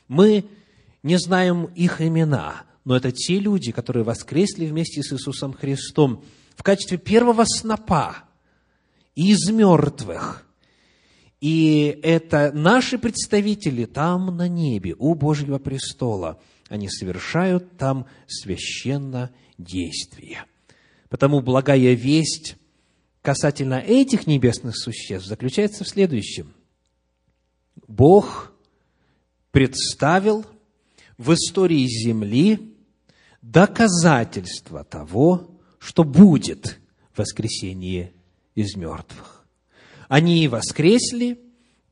Мы 0.08 0.46
не 1.04 1.20
знаем 1.20 1.66
их 1.76 2.02
имена, 2.02 2.64
но 2.86 2.98
это 2.98 3.12
те 3.12 3.38
люди, 3.38 3.72
которые 3.72 4.04
воскресли 4.04 4.66
вместе 4.66 5.04
с 5.04 5.14
Иисусом 5.14 5.54
Христом 5.54 6.24
в 6.56 6.64
качестве 6.64 6.98
первого 6.98 7.46
снопа 7.46 8.24
из 9.14 9.48
мертвых– 9.52 10.44
и 11.40 12.00
это 12.02 12.52
наши 12.54 12.98
представители 12.98 13.86
там 13.86 14.36
на 14.36 14.48
небе, 14.48 14.96
у 14.98 15.14
Божьего 15.14 15.60
престола. 15.60 16.42
Они 16.68 16.90
совершают 16.90 17.78
там 17.78 18.08
священно 18.28 19.32
действие. 19.58 20.46
Потому 21.10 21.42
благая 21.42 21.94
весть 21.94 22.58
касательно 23.22 23.76
этих 23.76 24.26
небесных 24.26 24.76
существ 24.76 25.28
заключается 25.28 25.84
в 25.84 25.90
следующем. 25.90 26.54
Бог 27.88 28.52
представил 29.52 30.46
в 31.18 31.34
истории 31.34 31.86
Земли 31.86 32.76
доказательство 33.42 34.84
того, 34.84 35.60
что 35.80 36.04
будет 36.04 36.80
воскресение 37.16 38.14
из 38.56 38.76
мертвых. 38.76 39.37
Они 40.08 40.48
воскресли 40.48 41.40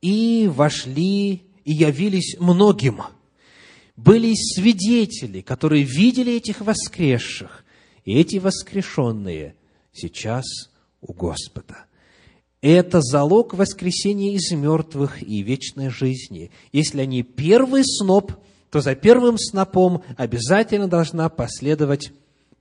и 0.01 0.49
вошли 0.51 1.43
и 1.63 1.73
явились 1.73 2.37
многим. 2.39 3.01
Были 3.95 4.33
свидетели, 4.33 5.41
которые 5.41 5.83
видели 5.83 6.33
этих 6.33 6.61
воскресших, 6.61 7.63
и 8.03 8.17
эти 8.17 8.37
воскрешенные 8.37 9.55
сейчас 9.91 10.45
у 11.01 11.13
Господа. 11.13 11.85
Это 12.61 13.01
залог 13.01 13.53
воскресения 13.53 14.33
из 14.33 14.51
мертвых 14.51 15.21
и 15.21 15.41
вечной 15.43 15.89
жизни. 15.89 16.51
Если 16.71 17.01
они 17.01 17.23
первый 17.23 17.83
сноп, 17.85 18.33
то 18.71 18.81
за 18.81 18.95
первым 18.95 19.37
снопом 19.37 20.03
обязательно 20.17 20.87
должна 20.87 21.29
последовать 21.29 22.11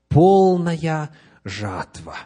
полная 0.08 1.10
жатва. 1.42 2.16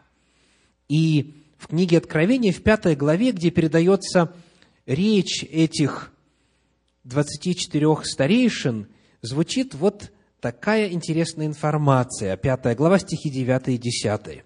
И 0.89 1.38
в 1.59 1.67
книге 1.67 1.99
Откровения, 1.99 2.53
в 2.53 2.63
пятой 2.63 2.95
главе, 2.95 3.33
где 3.33 3.51
передается 3.51 4.33
речь 4.87 5.45
этих 5.45 6.13
24 7.05 7.87
старейшин, 8.05 8.87
звучит 9.21 9.75
вот 9.75 10.13
такая 10.41 10.89
интересная 10.91 11.47
информация. 11.47 12.37
Пятая 12.37 12.75
глава, 12.75 12.99
стихи 12.99 13.29
9 13.29 13.69
и 13.69 13.79
10. 13.79 14.45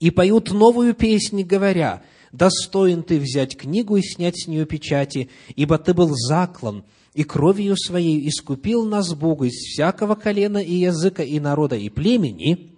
«И 0.00 0.10
поют 0.10 0.50
новую 0.52 0.94
песнь, 0.94 1.42
говоря, 1.42 2.02
«Достоин 2.32 3.02
ты 3.02 3.18
взять 3.18 3.56
книгу 3.56 3.96
и 3.96 4.02
снять 4.02 4.40
с 4.40 4.46
нее 4.46 4.66
печати, 4.66 5.30
ибо 5.56 5.78
ты 5.78 5.94
был 5.94 6.10
заклан, 6.14 6.84
и 7.14 7.22
кровью 7.22 7.76
своей 7.76 8.28
искупил 8.28 8.84
нас 8.84 9.14
Богу 9.14 9.44
из 9.44 9.52
всякого 9.52 10.16
колена 10.16 10.58
и 10.58 10.74
языка 10.74 11.22
и 11.22 11.38
народа 11.38 11.76
и 11.76 11.88
племени, 11.88 12.73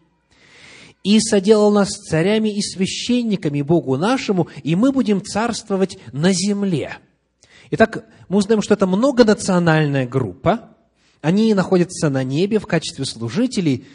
и 1.06 1.20
соделал 1.20 1.70
нас 1.70 1.90
царями 1.90 2.48
и 2.48 2.60
священниками 2.60 3.62
Богу 3.62 3.96
нашему, 3.96 4.48
и 4.64 4.74
мы 4.74 4.90
будем 4.90 5.24
царствовать 5.24 5.98
на 6.12 6.32
земле». 6.32 6.98
Итак, 7.70 8.06
мы 8.28 8.38
узнаем, 8.38 8.60
что 8.60 8.74
это 8.74 8.88
многонациональная 8.88 10.08
группа, 10.08 10.76
они 11.20 11.54
находятся 11.54 12.10
на 12.10 12.24
небе 12.24 12.58
в 12.58 12.66
качестве 12.66 13.04
служителей, 13.04 13.86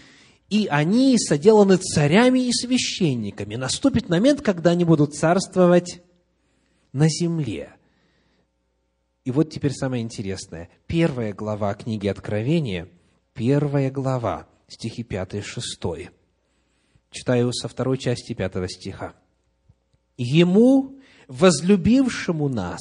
и 0.49 0.67
они 0.67 1.17
соделаны 1.17 1.75
царями 1.75 2.47
и 2.47 2.53
священниками. 2.53 3.55
Наступит 3.55 4.07
момент, 4.07 4.41
когда 4.41 4.71
они 4.71 4.85
будут 4.85 5.13
царствовать 5.13 6.01
на 6.93 7.09
земле. 7.09 7.73
И 9.25 9.31
вот 9.31 9.49
теперь 9.49 9.73
самое 9.73 10.01
интересное. 10.01 10.69
Первая 10.87 11.33
глава 11.33 11.73
книги 11.73 12.07
Откровения, 12.07 12.87
первая 13.33 13.91
глава, 13.91 14.47
стихи 14.69 15.03
5 15.03 15.33
и 15.33 15.41
6. 15.41 15.81
Читаю 17.11 17.51
со 17.51 17.67
второй 17.67 17.97
части 17.97 18.33
пятого 18.33 18.69
стиха. 18.69 19.13
«Ему, 20.17 20.95
возлюбившему 21.27 22.47
нас 22.47 22.79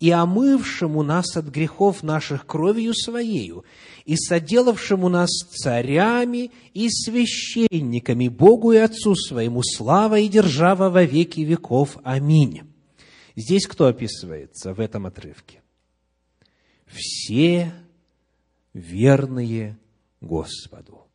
и 0.00 0.10
омывшему 0.10 1.04
нас 1.04 1.36
от 1.36 1.46
грехов 1.46 2.02
наших 2.02 2.44
кровью 2.44 2.92
Своею, 2.92 3.64
и 4.04 4.16
соделавшему 4.16 5.08
нас 5.08 5.30
царями 5.30 6.50
и 6.74 6.88
священниками 6.88 8.28
Богу 8.28 8.72
и 8.72 8.78
Отцу 8.78 9.14
Своему, 9.14 9.62
слава 9.62 10.18
и 10.18 10.28
держава 10.28 10.90
во 10.90 11.04
веки 11.04 11.40
веков. 11.40 11.98
Аминь. 12.02 12.62
Здесь 13.36 13.66
кто 13.66 13.86
описывается 13.86 14.74
в 14.74 14.80
этом 14.80 15.06
отрывке? 15.06 15.62
Все 16.86 17.72
верные 18.72 19.78
Господу. 20.20 21.06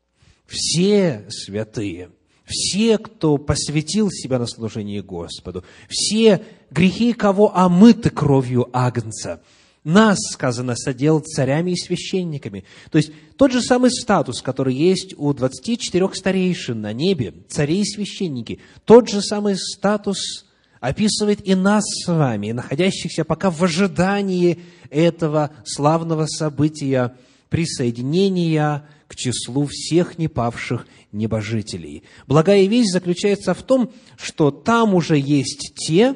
Все 0.46 1.26
святые– 1.30 2.12
все, 2.46 2.98
кто 2.98 3.38
посвятил 3.38 4.10
себя 4.12 4.40
на 4.40 4.48
служение 4.48 5.02
Господу, 5.02 5.64
все 5.90 6.44
грехи, 6.72 7.14
кого 7.14 7.56
омыты 7.56 8.10
кровью 8.10 8.70
Агнца, 8.74 9.42
нас, 9.84 10.18
сказано, 10.32 10.76
содел 10.76 11.20
царями 11.20 11.72
и 11.72 11.76
священниками. 11.76 12.64
То 12.90 12.98
есть, 12.98 13.12
тот 13.38 13.52
же 13.52 13.62
самый 13.62 13.92
статус, 13.92 14.42
который 14.42 14.74
есть 14.74 15.14
у 15.18 15.34
24 15.34 16.10
старейшин 16.14 16.80
на 16.80 16.94
небе, 16.94 17.34
царей 17.50 17.82
и 17.82 17.86
священники, 17.86 18.60
тот 18.86 19.10
же 19.10 19.22
самый 19.22 19.58
статус 19.58 20.46
описывает 20.80 21.46
и 21.48 21.56
нас 21.56 21.84
с 21.86 22.08
вами, 22.08 22.52
находящихся 22.52 23.24
пока 23.24 23.50
в 23.50 23.64
ожидании 23.64 24.60
этого 24.90 25.52
славного 25.66 26.28
события 26.28 27.16
присоединения 27.50 28.88
к 29.14 29.16
числу 29.16 29.68
всех 29.68 30.18
непавших 30.18 30.88
небожителей. 31.12 32.04
Благая 32.26 32.66
весть 32.66 32.92
заключается 32.92 33.54
в 33.54 33.62
том, 33.62 33.92
что 34.18 34.50
там 34.50 34.96
уже 34.96 35.20
есть 35.20 35.74
те, 35.76 36.16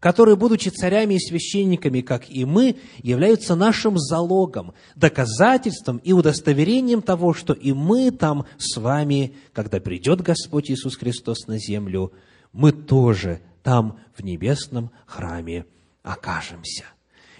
которые, 0.00 0.36
будучи 0.36 0.68
царями 0.68 1.14
и 1.14 1.18
священниками, 1.18 2.02
как 2.02 2.28
и 2.28 2.44
мы, 2.44 2.76
являются 3.02 3.54
нашим 3.54 3.96
залогом, 3.96 4.74
доказательством 4.94 5.96
и 5.96 6.12
удостоверением 6.12 7.00
того, 7.00 7.32
что 7.32 7.54
и 7.54 7.72
мы 7.72 8.10
там 8.10 8.44
с 8.58 8.76
вами, 8.76 9.34
когда 9.54 9.80
придет 9.80 10.20
Господь 10.20 10.70
Иисус 10.70 10.96
Христос 10.96 11.46
на 11.46 11.58
землю, 11.58 12.12
мы 12.52 12.72
тоже 12.72 13.40
там 13.62 13.98
в 14.14 14.22
небесном 14.22 14.90
храме 15.06 15.64
окажемся. 16.02 16.84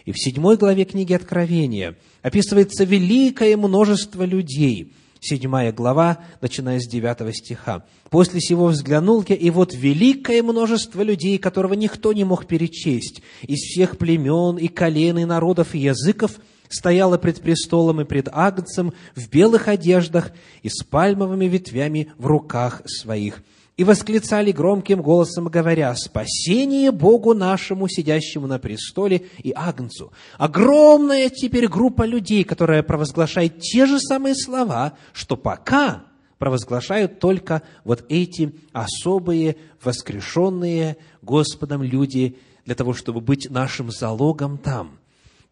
И 0.05 0.13
в 0.13 0.19
седьмой 0.19 0.57
главе 0.57 0.85
книги 0.85 1.13
Откровения 1.13 1.97
описывается 2.23 2.85
великое 2.85 3.57
множество 3.57 4.25
людей– 4.25 4.93
седьмая 5.25 5.73
глава, 5.73 6.19
начиная 6.41 6.79
с 6.79 6.87
девятого 6.87 7.33
стиха. 7.33 7.85
«После 8.11 8.41
сего 8.41 8.67
взглянул 8.67 9.25
я, 9.27 9.35
и 9.35 9.51
вот 9.51 9.75
великое 9.75 10.43
множество 10.43 11.03
людей, 11.03 11.39
которого 11.39 11.75
никто 11.75 12.13
не 12.13 12.25
мог 12.25 12.47
перечесть, 12.47 13.23
из 13.43 13.61
всех 13.61 13.99
племен 13.99 14.57
и 14.57 14.69
колен, 14.69 15.19
и 15.19 15.25
народов, 15.25 15.75
и 15.75 15.79
языков, 15.79 16.33
стояло 16.69 17.19
пред 17.19 17.41
престолом 17.41 18.01
и 18.01 18.05
пред 18.05 18.29
Агнцем 18.33 18.93
в 19.15 19.29
белых 19.31 19.69
одеждах 19.69 20.33
и 20.63 20.69
с 20.69 20.83
пальмовыми 20.85 21.47
ветвями 21.47 22.13
в 22.19 22.27
руках 22.27 22.83
своих» 22.87 23.43
и 23.77 23.85
восклицали 23.85 24.53
громким 24.53 25.03
голосом, 25.03 25.47
говоря, 25.47 25.95
«Спасение 25.97 26.93
Богу 26.93 27.35
нашему, 27.35 27.89
сидящему 27.89 28.47
на 28.47 28.59
престоле 28.59 29.27
и 29.39 29.53
Агнцу». 29.53 30.13
Огромная 30.39 31.29
теперь 31.29 31.67
группа 31.67 32.05
людей, 32.05 32.45
которая 32.45 32.83
провозглашает 32.83 33.61
те 33.61 33.87
же 33.87 33.99
самые 33.99 34.37
слова, 34.37 34.97
что 35.13 35.37
пока 35.37 36.05
провозглашают 36.39 37.19
только 37.19 37.63
вот 37.85 38.05
эти 38.09 38.55
особые, 38.73 39.57
воскрешенные 39.83 40.97
Господом 41.23 41.83
люди, 41.83 42.39
для 42.65 42.75
того, 42.75 42.95
чтобы 42.95 43.21
быть 43.21 43.51
нашим 43.51 43.91
залогом 43.91 44.59
там. 44.59 44.99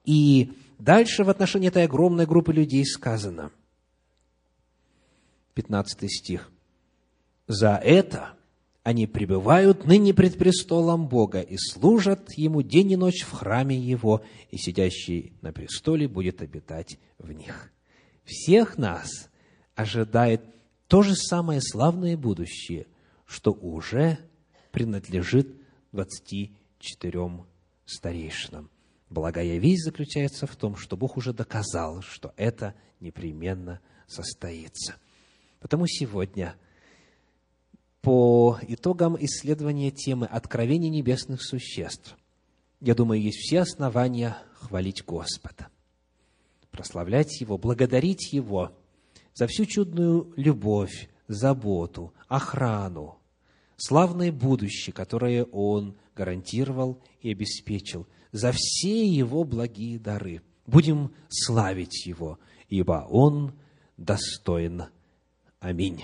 И 0.05 0.53
дальше 0.79 1.25
в 1.25 1.31
отношении 1.31 1.69
этой 1.69 1.85
огромной 1.85 2.27
группы 2.27 2.53
людей 2.53 2.85
сказано, 2.87 3.51
15 5.55 6.11
стих, 6.11 6.51
за 7.53 7.77
это 7.77 8.35
они 8.83 9.07
пребывают 9.07 9.85
ныне 9.85 10.13
пред 10.13 10.39
престолом 10.39 11.07
Бога 11.07 11.41
и 11.41 11.57
служат 11.57 12.33
Ему 12.33 12.63
день 12.63 12.93
и 12.93 12.97
ночь 12.97 13.23
в 13.23 13.31
храме 13.31 13.79
Его, 13.79 14.25
и 14.51 14.57
сидящий 14.57 15.35
на 15.41 15.53
престоле 15.53 16.09
будет 16.09 16.43
обитать 16.43 16.99
в 17.19 17.31
них. 17.31 17.71
Всех 18.25 18.79
нас 18.79 19.29
ожидает 19.75 20.43
то 20.89 21.03
же 21.03 21.15
самое 21.15 21.61
славное 21.61 22.17
будущее, 22.17 22.87
что 23.27 23.53
уже 23.53 24.19
принадлежит 24.73 25.55
24 25.93 27.29
старейшинам. 27.85 28.71
Благая 29.11 29.59
весть 29.59 29.85
заключается 29.85 30.47
в 30.47 30.57
том, 30.57 30.75
что 30.75 30.97
Бог 30.97 31.17
уже 31.17 31.33
доказал, 31.33 32.03
что 32.03 32.33
это 32.37 32.75
непременно 32.99 33.81
состоится. 34.09 34.97
Потому 35.61 35.87
сегодня– 35.87 36.57
по 38.03 38.59
итогам 38.69 39.17
исследования 39.19 39.91
темы 39.91 40.27
«Откровение 40.27 40.91
небесных 40.91 41.43
существ», 41.43 42.17
я 42.81 42.97
думаю, 42.97 43.23
есть 43.23 43.39
все 43.39 43.61
основания 43.61 44.37
хвалить 44.55 45.05
Господа, 45.05 45.69
прославлять 46.73 47.41
Его, 47.41 47.57
благодарить 47.57 48.33
Его 48.33 48.73
за 49.35 49.47
всю 49.47 49.67
чудную 49.67 50.33
любовь, 50.37 51.09
заботу, 51.29 52.13
охрану, 52.27 53.19
славное 53.77 54.33
будущее, 54.33 54.93
которое 54.93 55.45
Он 55.45 55.95
гарантировал 56.17 56.99
и 57.21 57.31
обеспечил, 57.31 58.09
за 58.33 58.53
все 58.53 59.07
Его 59.07 59.45
благие 59.45 60.01
дары. 60.01 60.43
Будем 60.67 61.13
славить 61.29 62.05
Его, 62.05 62.41
ибо 62.69 63.07
Он 63.09 63.53
достоин. 63.97 64.87
Аминь. 65.61 66.03